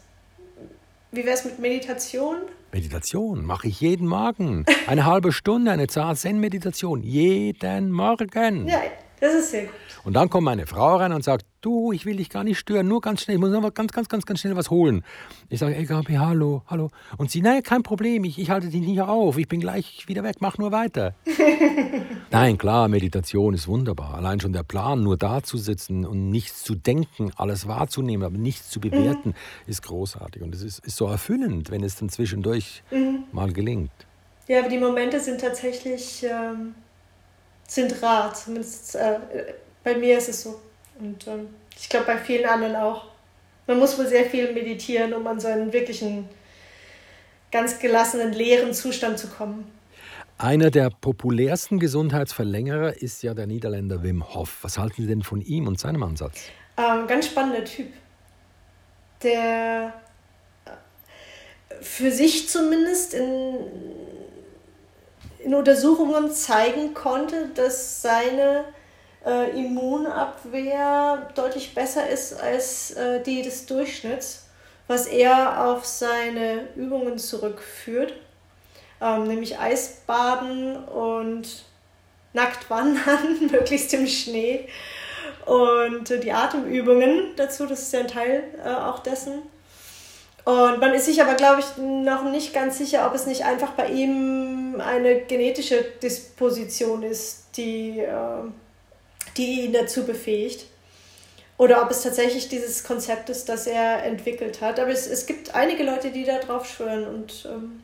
Wie 1.11 1.23
wäre 1.23 1.35
es 1.35 1.45
mit 1.45 1.59
Meditation? 1.59 2.37
Meditation 2.73 3.45
mache 3.45 3.69
ich 3.69 3.79
jeden 3.79 4.07
Morgen. 4.07 4.65
Eine 4.87 5.05
halbe 5.05 5.31
Stunde, 5.31 5.71
eine 5.71 5.87
Zen-Meditation. 5.87 7.03
Jeden 7.03 7.91
Morgen. 7.91 8.67
Ja, 8.67 8.81
das 9.25 9.35
ist 9.35 9.51
sehr 9.51 9.63
gut. 9.63 9.73
Und 10.03 10.13
dann 10.13 10.29
kommt 10.29 10.45
meine 10.45 10.67
Frau 10.67 10.97
rein 10.97 11.11
und 11.13 11.23
sagt, 11.23 11.45
du, 11.61 11.91
ich 11.91 12.05
will 12.05 12.17
dich 12.17 12.29
gar 12.29 12.43
nicht 12.43 12.59
stören, 12.59 12.87
nur 12.87 13.01
ganz 13.01 13.23
schnell, 13.23 13.37
ich 13.37 13.41
muss 13.41 13.49
noch 13.49 13.73
ganz, 13.73 13.91
ganz, 13.91 14.07
ganz, 14.07 14.25
ganz 14.25 14.39
schnell 14.39 14.55
was 14.55 14.69
holen. 14.69 15.03
Ich 15.49 15.59
sage, 15.59 15.75
ey 15.75 15.85
Gabi, 15.85 16.13
hallo, 16.13 16.61
hallo. 16.67 16.91
Und 17.17 17.31
sie, 17.31 17.41
nein, 17.41 17.63
kein 17.63 17.81
Problem, 17.81 18.23
ich, 18.23 18.37
ich 18.37 18.51
halte 18.51 18.69
dich 18.69 18.81
nicht 18.81 19.01
auf, 19.01 19.37
ich 19.39 19.47
bin 19.47 19.61
gleich 19.61 20.07
wieder 20.07 20.23
weg, 20.23 20.35
mach 20.41 20.59
nur 20.59 20.71
weiter. 20.71 21.15
nein, 22.31 22.59
klar, 22.59 22.87
Meditation 22.87 23.55
ist 23.55 23.67
wunderbar. 23.67 24.13
Allein 24.13 24.39
schon 24.39 24.53
der 24.53 24.63
Plan, 24.63 25.01
nur 25.01 25.17
da 25.17 25.41
zu 25.41 25.57
sitzen 25.57 26.05
und 26.05 26.29
nichts 26.29 26.63
zu 26.63 26.75
denken, 26.75 27.31
alles 27.35 27.67
wahrzunehmen, 27.67 28.23
aber 28.25 28.37
nichts 28.37 28.69
zu 28.69 28.79
bewerten, 28.79 29.29
mhm. 29.29 29.65
ist 29.65 29.81
großartig. 29.81 30.43
Und 30.43 30.53
es 30.53 30.61
ist, 30.61 30.85
ist 30.85 30.97
so 30.97 31.07
erfüllend, 31.07 31.71
wenn 31.71 31.83
es 31.83 31.95
dann 31.95 32.09
zwischendurch 32.09 32.83
mhm. 32.91 33.23
mal 33.31 33.51
gelingt. 33.51 33.91
Ja, 34.47 34.59
aber 34.59 34.69
die 34.69 34.77
Momente 34.77 35.19
sind 35.19 35.41
tatsächlich 35.41 36.23
ähm, 36.23 36.75
sind 37.67 38.01
rar. 38.01 38.33
Zumindest 38.33 38.95
äh, 38.95 39.19
bei 39.83 39.95
mir 39.95 40.17
ist 40.17 40.29
es 40.29 40.43
so. 40.43 40.59
Und 40.99 41.27
ähm, 41.27 41.49
ich 41.79 41.89
glaube 41.89 42.05
bei 42.05 42.17
vielen 42.17 42.45
anderen 42.45 42.75
auch. 42.75 43.05
Man 43.67 43.79
muss 43.79 43.97
wohl 43.97 44.07
sehr 44.07 44.25
viel 44.25 44.53
meditieren, 44.53 45.13
um 45.13 45.25
an 45.25 45.39
so 45.39 45.47
einen 45.47 45.73
wirklichen, 45.73 46.29
ganz 47.51 47.79
gelassenen, 47.79 48.33
leeren 48.33 48.73
Zustand 48.73 49.17
zu 49.17 49.27
kommen. 49.27 49.71
Einer 50.37 50.69
der 50.69 50.89
populärsten 50.89 51.79
Gesundheitsverlängerer 51.79 53.01
ist 53.01 53.23
ja 53.23 53.33
der 53.33 53.47
Niederländer 53.47 54.03
Wim 54.03 54.35
Hof. 54.35 54.57
Was 54.61 54.77
halten 54.77 55.01
Sie 55.01 55.07
denn 55.07 55.23
von 55.23 55.41
ihm 55.41 55.67
und 55.67 55.79
seinem 55.79 56.03
Ansatz? 56.03 56.49
Ähm, 56.77 57.07
ganz 57.07 57.27
spannender 57.27 57.63
Typ. 57.63 57.87
Der 59.23 59.93
äh, 60.65 60.69
für 61.81 62.11
sich 62.11 62.49
zumindest 62.49 63.13
in, 63.13 63.55
in 65.45 65.53
Untersuchungen 65.53 66.31
zeigen 66.31 66.95
konnte, 66.95 67.49
dass 67.53 68.01
seine 68.01 68.65
äh, 69.23 69.51
Immunabwehr 69.51 71.29
deutlich 71.35 71.75
besser 71.75 72.09
ist 72.09 72.41
als 72.41 72.91
äh, 72.91 73.21
die 73.21 73.43
des 73.43 73.67
Durchschnitts, 73.67 74.47
was 74.87 75.05
er 75.05 75.67
auf 75.67 75.85
seine 75.85 76.67
Übungen 76.75 77.19
zurückführt, 77.19 78.13
ähm, 78.99 79.27
nämlich 79.27 79.59
Eisbaden 79.59 80.83
und 80.83 81.63
nackt 82.33 82.67
wandern, 82.71 83.47
möglichst 83.51 83.93
im 83.93 84.07
Schnee 84.07 84.67
und 85.45 86.09
äh, 86.09 86.19
die 86.19 86.31
Atemübungen 86.31 87.35
dazu, 87.35 87.67
das 87.67 87.83
ist 87.83 87.93
ja 87.93 87.99
ein 87.99 88.07
Teil 88.07 88.43
äh, 88.65 88.69
auch 88.69 88.97
dessen. 88.97 89.43
Und 90.45 90.79
man 90.79 90.93
ist 90.93 91.05
sich 91.05 91.21
aber, 91.21 91.33
glaube 91.33 91.61
ich, 91.61 91.77
noch 91.77 92.23
nicht 92.23 92.53
ganz 92.53 92.77
sicher, 92.77 93.07
ob 93.07 93.15
es 93.15 93.25
nicht 93.25 93.43
einfach 93.43 93.71
bei 93.71 93.87
ihm 93.89 94.79
eine 94.79 95.21
genetische 95.21 95.83
Disposition 96.03 97.01
ist, 97.01 97.45
die, 97.57 97.99
äh, 97.99 98.43
die 99.37 99.61
ihn 99.61 99.73
dazu 99.73 100.05
befähigt. 100.05 100.65
Oder 101.57 101.81
ob 101.81 101.89
es 101.89 102.03
tatsächlich 102.03 102.47
dieses 102.47 102.83
Konzept 102.83 103.29
ist, 103.29 103.49
das 103.49 103.65
er 103.65 104.03
entwickelt 104.03 104.61
hat. 104.61 104.79
Aber 104.79 104.91
es, 104.91 105.07
es 105.07 105.25
gibt 105.25 105.55
einige 105.55 105.83
Leute, 105.83 106.11
die 106.11 106.25
da 106.25 106.37
drauf 106.37 106.67
schwören 106.69 107.07
und 107.07 107.47
ähm, 107.49 107.81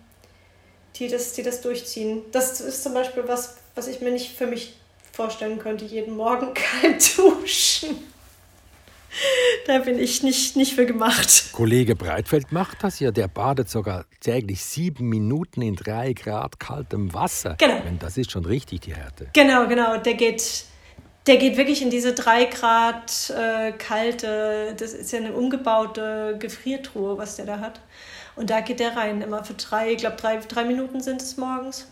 die, 0.98 1.08
das, 1.08 1.34
die 1.34 1.42
das 1.42 1.62
durchziehen. 1.62 2.22
Das 2.32 2.62
ist 2.62 2.84
zum 2.84 2.94
Beispiel 2.94 3.24
was, 3.26 3.58
was 3.74 3.88
ich 3.88 4.02
mir 4.02 4.12
nicht 4.12 4.38
für 4.38 4.46
mich 4.46 4.76
vorstellen 5.14 5.58
könnte, 5.58 5.86
jeden 5.86 6.16
Morgen 6.16 6.54
kalt 6.82 7.18
duschen. 7.18 8.11
da 9.68 9.80
bin 9.80 10.00
ich 10.00 10.24
nicht, 10.24 10.56
nicht 10.56 10.74
für 10.74 10.86
gemacht. 10.86 11.52
Kollege 11.52 11.96
Breitfeld 11.96 12.52
macht 12.52 12.84
das 12.84 13.00
ja. 13.00 13.12
Der 13.12 13.28
badet 13.28 13.70
sogar 13.70 14.06
täglich 14.20 14.64
sieben 14.64 15.10
Minuten 15.10 15.62
in 15.62 15.76
drei 15.76 16.14
Grad 16.14 16.60
kaltem 16.60 17.14
Wasser. 17.14 17.56
Genau. 17.58 17.82
Das 18.00 18.18
ist 18.18 18.32
schon 18.32 18.46
richtig 18.46 18.82
die 18.82 18.96
Härte. 18.96 19.30
Genau, 19.34 19.68
genau. 19.68 19.98
Der 19.98 20.14
geht, 20.14 20.66
der 21.28 21.38
geht 21.38 21.58
wirklich 21.58 21.82
in 21.82 21.90
diese 21.90 22.14
drei 22.14 22.46
Grad 22.46 23.30
äh, 23.30 23.72
kalte, 23.74 24.76
das 24.78 24.94
ist 24.94 25.12
ja 25.12 25.20
eine 25.20 25.34
umgebaute 25.34 26.38
Gefriertruhe, 26.40 27.18
was 27.18 27.36
der 27.36 27.46
da 27.46 27.60
hat. 27.60 27.82
Und 28.36 28.50
da 28.50 28.62
geht 28.62 28.80
der 28.80 28.96
rein, 28.96 29.22
immer 29.22 29.44
für 29.44 29.54
drei, 29.54 29.92
ich 29.92 29.98
glaube 29.98 30.16
drei, 30.16 30.38
drei 30.38 30.64
Minuten 30.64 31.02
sind 31.02 31.22
es 31.22 31.38
morgens. 31.38 31.88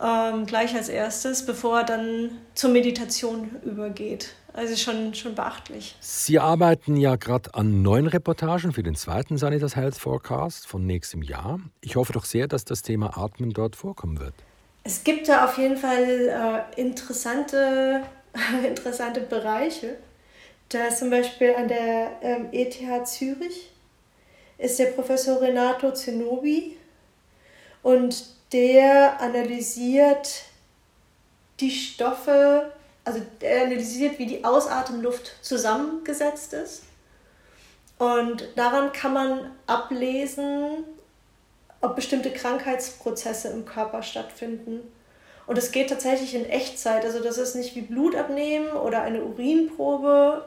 Ähm, 0.00 0.46
gleich 0.46 0.74
als 0.74 0.88
erstes, 0.88 1.44
bevor 1.44 1.78
er 1.78 1.84
dann 1.84 2.30
zur 2.54 2.70
Meditation 2.70 3.56
übergeht. 3.64 4.34
Also 4.58 4.74
schon, 4.74 5.14
schon 5.14 5.36
beachtlich. 5.36 5.94
Sie 6.00 6.40
arbeiten 6.40 6.96
ja 6.96 7.14
gerade 7.14 7.54
an 7.54 7.80
neuen 7.82 8.08
Reportagen 8.08 8.72
für 8.72 8.82
den 8.82 8.96
zweiten 8.96 9.38
Sanitas 9.38 9.76
Health 9.76 9.94
Forecast 9.94 10.66
von 10.66 10.84
nächstem 10.84 11.22
Jahr. 11.22 11.60
Ich 11.80 11.94
hoffe 11.94 12.12
doch 12.12 12.24
sehr, 12.24 12.48
dass 12.48 12.64
das 12.64 12.82
Thema 12.82 13.16
Atmen 13.16 13.52
dort 13.52 13.76
vorkommen 13.76 14.18
wird. 14.18 14.34
Es 14.82 15.04
gibt 15.04 15.28
da 15.28 15.44
auf 15.44 15.58
jeden 15.58 15.76
Fall 15.76 16.66
äh, 16.74 16.80
interessante, 16.80 18.02
interessante 18.66 19.20
Bereiche. 19.20 19.94
Da 20.70 20.88
ist 20.88 20.98
zum 20.98 21.10
Beispiel 21.10 21.54
an 21.54 21.68
der 21.68 22.18
ähm, 22.22 22.48
ETH 22.50 23.06
Zürich 23.06 23.70
ist 24.58 24.80
der 24.80 24.86
Professor 24.86 25.40
Renato 25.40 25.92
Zenobi 25.92 26.76
und 27.84 28.24
der 28.50 29.20
analysiert 29.20 30.42
die 31.60 31.70
Stoffe 31.70 32.72
also 33.08 33.22
er 33.40 33.62
analysiert, 33.62 34.18
wie 34.18 34.26
die 34.26 34.44
Ausatemluft 34.44 35.32
zusammengesetzt 35.40 36.52
ist. 36.52 36.82
Und 37.96 38.46
daran 38.54 38.92
kann 38.92 39.14
man 39.14 39.50
ablesen, 39.66 40.84
ob 41.80 41.96
bestimmte 41.96 42.30
Krankheitsprozesse 42.30 43.48
im 43.48 43.64
Körper 43.64 44.02
stattfinden. 44.02 44.92
Und 45.46 45.56
es 45.56 45.72
geht 45.72 45.88
tatsächlich 45.88 46.34
in 46.34 46.44
Echtzeit. 46.44 47.02
Also 47.06 47.20
das 47.20 47.38
ist 47.38 47.54
nicht 47.54 47.74
wie 47.74 47.80
Blut 47.80 48.14
abnehmen 48.14 48.72
oder 48.72 49.00
eine 49.00 49.24
Urinprobe. 49.24 50.44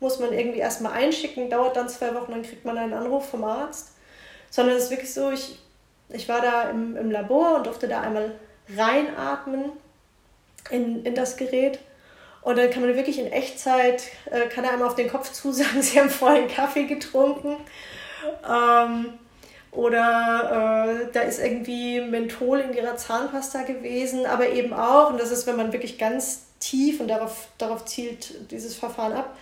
Muss 0.00 0.18
man 0.18 0.34
irgendwie 0.34 0.58
erstmal 0.58 0.92
einschicken, 0.92 1.48
dauert 1.48 1.76
dann 1.76 1.88
zwei 1.88 2.14
Wochen, 2.14 2.32
dann 2.32 2.42
kriegt 2.42 2.66
man 2.66 2.76
einen 2.76 2.92
Anruf 2.92 3.30
vom 3.30 3.42
Arzt. 3.42 3.92
Sondern 4.50 4.76
es 4.76 4.84
ist 4.84 4.90
wirklich 4.90 5.14
so, 5.14 5.30
ich, 5.30 5.58
ich 6.10 6.28
war 6.28 6.42
da 6.42 6.68
im, 6.68 6.94
im 6.94 7.10
Labor 7.10 7.56
und 7.56 7.66
durfte 7.66 7.88
da 7.88 8.02
einmal 8.02 8.34
reinatmen 8.76 9.72
in, 10.70 11.04
in 11.04 11.14
das 11.14 11.36
Gerät. 11.36 11.78
Und 12.42 12.58
dann 12.58 12.70
kann 12.70 12.82
man 12.82 12.94
wirklich 12.94 13.18
in 13.18 13.32
Echtzeit, 13.32 14.02
äh, 14.30 14.48
kann 14.48 14.64
er 14.64 14.72
einmal 14.72 14.88
auf 14.88 14.94
den 14.94 15.08
Kopf 15.08 15.32
zusagen, 15.32 15.82
sie 15.82 15.98
haben 15.98 16.10
vorhin 16.10 16.48
Kaffee 16.48 16.84
getrunken. 16.84 17.56
Ähm, 18.48 19.14
oder 19.72 20.86
äh, 21.02 21.12
da 21.12 21.22
ist 21.22 21.40
irgendwie 21.40 22.00
Menthol 22.00 22.60
in 22.60 22.74
ihrer 22.74 22.96
Zahnpasta 22.96 23.62
gewesen, 23.62 24.24
aber 24.24 24.48
eben 24.50 24.72
auch, 24.72 25.10
und 25.10 25.20
das 25.20 25.32
ist, 25.32 25.46
wenn 25.46 25.56
man 25.56 25.72
wirklich 25.72 25.98
ganz 25.98 26.42
tief, 26.60 27.00
und 27.00 27.08
darauf, 27.08 27.48
darauf 27.58 27.84
zielt 27.84 28.50
dieses 28.52 28.76
Verfahren 28.76 29.14
ab, 29.14 29.36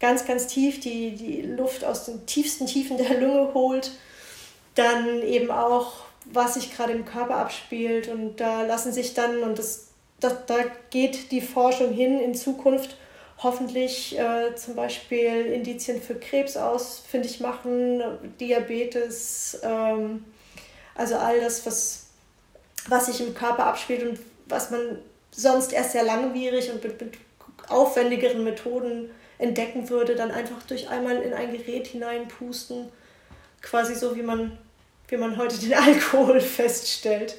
ganz, 0.00 0.26
ganz 0.26 0.46
tief 0.46 0.80
die, 0.80 1.14
die 1.14 1.42
Luft 1.42 1.84
aus 1.84 2.04
den 2.04 2.26
tiefsten 2.26 2.66
Tiefen 2.66 2.98
der 2.98 3.18
Lunge 3.20 3.54
holt, 3.54 3.92
dann 4.74 5.22
eben 5.22 5.50
auch, 5.50 5.92
was 6.26 6.54
sich 6.54 6.74
gerade 6.74 6.92
im 6.92 7.04
Körper 7.04 7.36
abspielt. 7.36 8.08
Und 8.08 8.36
da 8.36 8.62
lassen 8.62 8.92
sich 8.92 9.14
dann, 9.14 9.42
und 9.42 9.58
das 9.58 9.87
da, 10.20 10.30
da 10.46 10.56
geht 10.90 11.30
die 11.30 11.40
Forschung 11.40 11.92
hin 11.92 12.20
in 12.20 12.34
Zukunft. 12.34 12.96
Hoffentlich 13.40 14.18
äh, 14.18 14.54
zum 14.56 14.74
Beispiel 14.74 15.46
Indizien 15.46 16.02
für 16.02 16.16
Krebs 16.16 16.56
ausfindig 16.56 17.38
machen, 17.38 18.02
Diabetes, 18.40 19.60
ähm, 19.62 20.24
also 20.96 21.14
all 21.14 21.40
das, 21.40 21.64
was, 21.64 22.06
was 22.88 23.06
sich 23.06 23.20
im 23.20 23.34
Körper 23.34 23.66
abspielt 23.66 24.02
und 24.02 24.18
was 24.46 24.72
man 24.72 24.98
sonst 25.30 25.72
erst 25.72 25.92
sehr 25.92 26.02
langwierig 26.02 26.72
und 26.72 26.82
mit, 26.82 27.00
mit 27.00 27.14
aufwendigeren 27.68 28.42
Methoden 28.42 29.10
entdecken 29.38 29.88
würde, 29.88 30.16
dann 30.16 30.32
einfach 30.32 30.60
durch 30.64 30.88
einmal 30.88 31.22
in 31.22 31.32
ein 31.32 31.52
Gerät 31.52 31.86
hineinpusten, 31.86 32.88
quasi 33.62 33.94
so 33.94 34.16
wie 34.16 34.22
man, 34.22 34.58
wie 35.06 35.16
man 35.16 35.36
heute 35.36 35.58
den 35.58 35.74
Alkohol 35.74 36.40
feststellt 36.40 37.36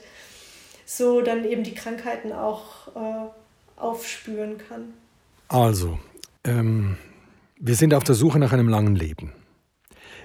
so 0.90 1.22
dann 1.22 1.46
eben 1.46 1.64
die 1.64 1.76
Krankheiten 1.76 2.34
auch 2.34 2.88
äh, 2.96 3.30
aufspüren 3.76 4.58
kann. 4.58 4.96
Also, 5.48 6.00
ähm, 6.44 6.98
wir 7.58 7.76
sind 7.76 7.94
auf 7.94 8.04
der 8.04 8.16
Suche 8.16 8.40
nach 8.40 8.54
einem 8.54 8.70
langen 8.70 8.96
Leben. 8.96 9.32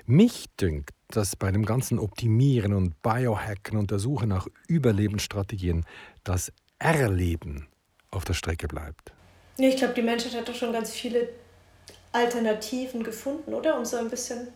Mich 0.06 0.46
dünkt, 0.58 0.90
dass 1.08 1.36
bei 1.36 1.52
dem 1.52 1.66
ganzen 1.66 1.98
Optimieren 1.98 2.72
und 2.72 3.02
Biohacken 3.02 3.76
und 3.76 3.90
der 3.90 3.98
Suche 3.98 4.26
nach 4.26 4.46
Überlebensstrategien 4.66 5.84
das 6.24 6.50
Erleben 6.78 7.68
auf 8.10 8.24
der 8.24 8.34
Strecke 8.34 8.66
bleibt. 8.66 9.12
Ich 9.58 9.76
glaube, 9.76 9.92
die 9.92 10.02
Menschheit 10.02 10.34
hat 10.34 10.48
doch 10.48 10.54
schon 10.54 10.72
ganz 10.72 10.92
viele 10.92 11.28
Alternativen 12.12 13.02
gefunden, 13.02 13.52
oder? 13.52 13.76
Um 13.76 13.84
so 13.84 13.98
ein 13.98 14.08
bisschen 14.08 14.48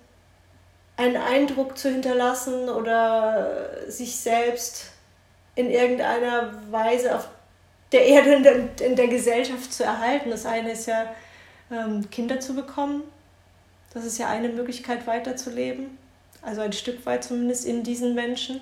einen 0.96 1.18
Eindruck 1.18 1.76
zu 1.76 1.90
hinterlassen 1.90 2.70
oder 2.70 3.90
sich 3.90 4.16
selbst 4.16 4.92
in 5.58 5.70
irgendeiner 5.70 6.52
Weise 6.70 7.16
auf 7.16 7.28
der 7.90 8.06
Erde, 8.06 8.34
in 8.34 8.84
in 8.84 8.94
der 8.94 9.08
Gesellschaft 9.08 9.72
zu 9.72 9.82
erhalten. 9.82 10.30
Das 10.30 10.46
eine 10.46 10.70
ist 10.70 10.86
ja, 10.86 11.12
ähm, 11.72 12.08
Kinder 12.10 12.38
zu 12.38 12.54
bekommen. 12.54 13.02
Das 13.92 14.04
ist 14.04 14.18
ja 14.18 14.28
eine 14.28 14.50
Möglichkeit, 14.50 15.08
weiterzuleben. 15.08 15.98
Also 16.42 16.60
ein 16.60 16.72
Stück 16.72 17.04
weit 17.06 17.24
zumindest 17.24 17.64
in 17.64 17.82
diesen 17.82 18.14
Menschen. 18.14 18.60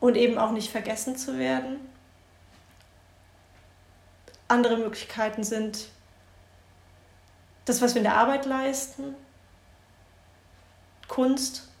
Und 0.00 0.18
eben 0.18 0.36
auch 0.36 0.50
nicht 0.50 0.70
vergessen 0.70 1.16
zu 1.16 1.38
werden. 1.38 1.80
Andere 4.48 4.76
Möglichkeiten 4.76 5.44
sind 5.44 5.88
das, 7.64 7.80
was 7.80 7.94
wir 7.94 8.00
in 8.00 8.04
der 8.04 8.16
Arbeit 8.16 8.44
leisten, 8.44 9.14
Kunst, 11.08 11.71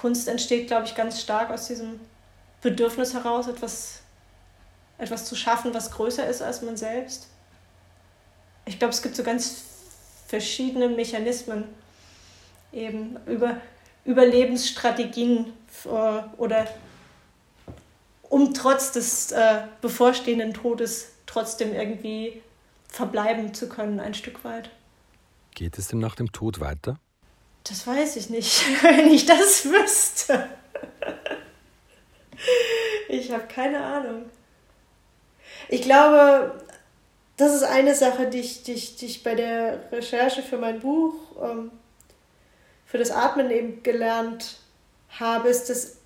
Kunst 0.00 0.28
entsteht, 0.28 0.68
glaube 0.68 0.86
ich, 0.86 0.94
ganz 0.94 1.20
stark 1.20 1.50
aus 1.50 1.66
diesem 1.66 2.00
Bedürfnis 2.62 3.12
heraus, 3.12 3.48
etwas, 3.48 4.00
etwas 4.96 5.26
zu 5.26 5.36
schaffen, 5.36 5.74
was 5.74 5.90
größer 5.90 6.26
ist 6.26 6.40
als 6.40 6.62
man 6.62 6.76
selbst. 6.78 7.28
Ich 8.64 8.78
glaube, 8.78 8.94
es 8.94 9.02
gibt 9.02 9.14
so 9.14 9.22
ganz 9.22 9.62
verschiedene 10.26 10.88
Mechanismen, 10.88 11.64
eben 12.72 13.18
über 13.26 13.60
Überlebensstrategien 14.04 15.52
oder 15.84 16.66
um 18.22 18.54
trotz 18.54 18.92
des 18.92 19.32
äh, 19.32 19.62
bevorstehenden 19.82 20.54
Todes 20.54 21.08
trotzdem 21.26 21.74
irgendwie 21.74 22.42
verbleiben 22.88 23.52
zu 23.52 23.68
können, 23.68 24.00
ein 24.00 24.14
Stück 24.14 24.44
weit. 24.44 24.70
Geht 25.54 25.76
es 25.78 25.88
denn 25.88 25.98
nach 25.98 26.14
dem 26.14 26.32
Tod 26.32 26.60
weiter? 26.60 26.98
Das 27.64 27.86
weiß 27.86 28.16
ich 28.16 28.30
nicht, 28.30 28.62
wenn 28.82 29.12
ich 29.12 29.26
das 29.26 29.64
wüsste. 29.64 30.48
Ich 33.08 33.30
habe 33.32 33.46
keine 33.46 33.82
Ahnung. 33.82 34.30
Ich 35.68 35.82
glaube, 35.82 36.60
das 37.36 37.54
ist 37.54 37.62
eine 37.62 37.94
Sache, 37.94 38.28
die 38.28 38.40
ich, 38.40 38.62
die 38.62 38.72
ich, 38.72 38.96
die 38.96 39.06
ich 39.06 39.22
bei 39.22 39.34
der 39.34 39.90
Recherche 39.92 40.42
für 40.42 40.58
mein 40.58 40.80
Buch, 40.80 41.14
ähm, 41.42 41.70
für 42.86 42.98
das 42.98 43.10
Atmen 43.10 43.50
eben 43.50 43.82
gelernt 43.82 44.58
habe, 45.18 45.48
ist, 45.48 45.70
dass 45.70 45.96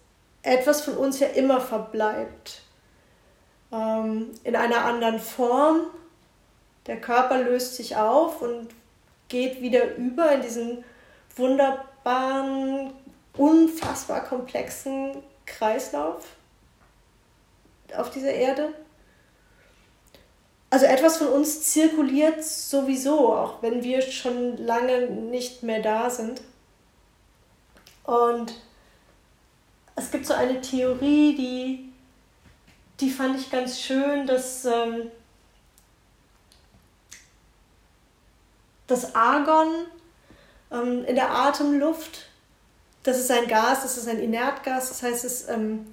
etwas 0.42 0.82
von 0.82 0.96
uns 0.96 1.20
ja 1.20 1.28
immer 1.28 1.60
verbleibt. 1.60 2.62
Ähm, 3.72 4.30
in 4.44 4.54
einer 4.54 4.84
anderen 4.84 5.18
Form. 5.18 5.86
Der 6.86 7.00
Körper 7.00 7.38
löst 7.38 7.76
sich 7.76 7.96
auf 7.96 8.42
und 8.42 8.68
geht 9.28 9.62
wieder 9.62 9.96
über 9.96 10.32
in 10.32 10.42
diesen 10.42 10.84
wunderbaren, 11.36 12.92
unfassbar 13.36 14.24
komplexen 14.24 15.22
Kreislauf 15.46 16.24
auf 17.96 18.10
dieser 18.10 18.32
Erde. 18.32 18.74
Also 20.70 20.86
etwas 20.86 21.18
von 21.18 21.28
uns 21.28 21.62
zirkuliert 21.72 22.42
sowieso, 22.42 23.32
auch 23.32 23.62
wenn 23.62 23.84
wir 23.84 24.02
schon 24.02 24.56
lange 24.56 25.08
nicht 25.08 25.62
mehr 25.62 25.80
da 25.80 26.10
sind. 26.10 26.40
Und 28.02 28.54
es 29.96 30.10
gibt 30.10 30.26
so 30.26 30.34
eine 30.34 30.60
Theorie, 30.60 31.36
die, 31.36 31.92
die 33.00 33.10
fand 33.10 33.38
ich 33.38 33.50
ganz 33.50 33.80
schön, 33.80 34.26
dass 34.26 34.64
ähm, 34.64 35.10
das 38.88 39.14
Argon 39.14 39.68
ähm, 40.74 41.04
in 41.04 41.14
der 41.14 41.30
Atemluft, 41.30 42.26
das 43.02 43.18
ist 43.18 43.30
ein 43.30 43.46
Gas, 43.46 43.82
das 43.82 43.96
ist 43.96 44.08
ein 44.08 44.18
Inertgas, 44.18 44.88
das 44.88 45.02
heißt, 45.02 45.24
es, 45.24 45.48
ähm, 45.48 45.86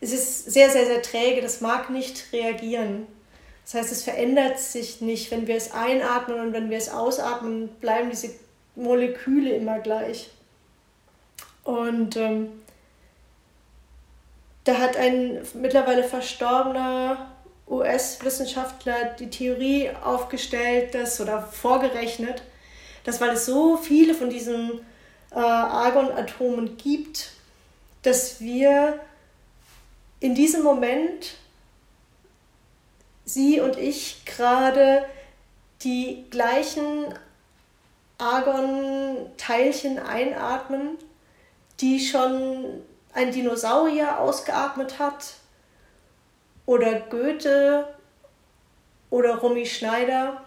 es 0.00 0.12
ist 0.12 0.50
sehr, 0.52 0.70
sehr, 0.70 0.86
sehr 0.86 1.02
träge, 1.02 1.40
das 1.40 1.60
mag 1.60 1.90
nicht 1.90 2.32
reagieren. 2.32 3.06
Das 3.64 3.74
heißt, 3.74 3.92
es 3.92 4.04
verändert 4.04 4.58
sich 4.58 5.00
nicht. 5.00 5.30
Wenn 5.30 5.46
wir 5.46 5.56
es 5.56 5.72
einatmen 5.72 6.40
und 6.40 6.52
wenn 6.52 6.68
wir 6.68 6.78
es 6.78 6.88
ausatmen, 6.88 7.68
bleiben 7.80 8.10
diese 8.10 8.30
Moleküle 8.74 9.50
immer 9.50 9.78
gleich. 9.78 10.30
Und 11.64 12.16
ähm, 12.16 12.48
da 14.64 14.78
hat 14.78 14.96
ein 14.96 15.40
mittlerweile 15.54 16.04
verstorbener 16.04 17.30
US-Wissenschaftler 17.68 19.14
die 19.18 19.30
Theorie 19.30 19.90
aufgestellt, 20.04 20.94
dass 20.94 21.20
oder 21.20 21.42
vorgerechnet, 21.42 22.42
dass 23.04 23.20
weil 23.20 23.30
es 23.30 23.46
so 23.46 23.76
viele 23.76 24.14
von 24.14 24.30
diesen 24.30 24.80
äh, 25.30 25.38
Argonatomen 25.38 26.76
gibt, 26.76 27.30
dass 28.02 28.40
wir 28.40 29.00
in 30.20 30.34
diesem 30.34 30.62
Moment, 30.62 31.34
Sie 33.24 33.60
und 33.60 33.76
ich, 33.76 34.24
gerade 34.24 35.04
die 35.82 36.26
gleichen 36.30 37.14
Argon-Teilchen 38.18 39.98
einatmen, 39.98 40.98
die 41.80 41.98
schon 41.98 42.82
ein 43.14 43.32
Dinosaurier 43.32 44.20
ausgeatmet 44.20 44.98
hat 44.98 45.34
oder 46.66 47.00
Goethe 47.00 47.88
oder 49.10 49.36
Romy 49.36 49.66
Schneider 49.66 50.44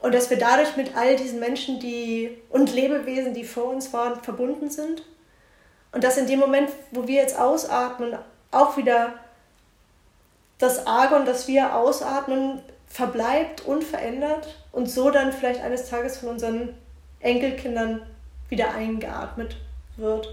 und 0.00 0.14
dass 0.14 0.30
wir 0.30 0.38
dadurch 0.38 0.76
mit 0.76 0.96
all 0.96 1.16
diesen 1.16 1.40
Menschen 1.40 1.80
die, 1.80 2.38
und 2.50 2.72
Lebewesen, 2.72 3.34
die 3.34 3.44
vor 3.44 3.64
uns 3.64 3.92
waren, 3.92 4.22
verbunden 4.22 4.70
sind. 4.70 5.02
Und 5.92 6.04
dass 6.04 6.18
in 6.18 6.26
dem 6.26 6.38
Moment, 6.38 6.70
wo 6.90 7.08
wir 7.08 7.16
jetzt 7.16 7.38
ausatmen, 7.38 8.16
auch 8.50 8.76
wieder 8.76 9.14
das 10.58 10.86
Argon, 10.86 11.24
das 11.24 11.48
wir 11.48 11.74
ausatmen, 11.74 12.60
verbleibt 12.86 13.66
unverändert 13.66 14.54
und 14.72 14.90
so 14.90 15.10
dann 15.10 15.32
vielleicht 15.32 15.60
eines 15.60 15.88
Tages 15.88 16.18
von 16.18 16.30
unseren 16.30 16.74
Enkelkindern 17.20 18.02
wieder 18.48 18.74
eingeatmet 18.74 19.56
wird. 19.96 20.28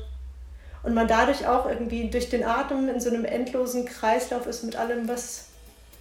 Und 0.83 0.93
man 0.93 1.07
dadurch 1.07 1.47
auch 1.47 1.67
irgendwie 1.67 2.09
durch 2.09 2.29
den 2.29 2.43
Atem 2.43 2.87
in 2.89 2.99
so 2.99 3.09
einem 3.09 3.25
endlosen 3.25 3.85
Kreislauf 3.85 4.45
ist 4.45 4.63
mit 4.63 4.75
allem, 4.75 5.07
was 5.07 5.47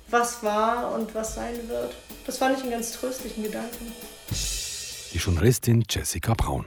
was 0.09 0.43
war 0.43 0.95
und 0.95 1.15
was 1.15 1.35
sein 1.35 1.69
wird. 1.69 1.95
Das 2.27 2.39
fand 2.39 2.57
ich 2.57 2.63
einen 2.63 2.73
ganz 2.73 2.93
tröstlichen 2.93 3.43
Gedanken. 3.43 3.93
Die 5.13 5.19
Journalistin 5.19 5.85
Jessica 5.89 6.35
Braun. 6.35 6.67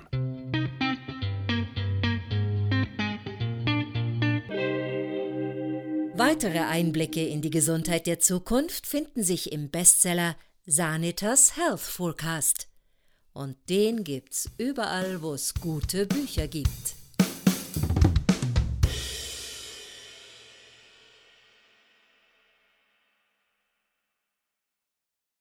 Weitere 6.16 6.60
Einblicke 6.60 7.26
in 7.26 7.42
die 7.42 7.52
Gesundheit 7.52 8.08
der 8.08 8.20
Zukunft 8.20 8.88
finden 8.88 9.24
sich 9.24 9.52
im 9.52 9.70
Bestseller 9.70 10.36
Sanitas 10.66 11.56
Health 11.58 11.80
Forecast. 11.80 12.68
Und 13.34 13.56
den 13.70 14.04
gibt's 14.04 14.50
überall, 14.58 15.22
wo 15.22 15.34
es 15.34 15.54
gute 15.54 16.08
Bücher 16.08 16.48
gibt. 16.48 16.96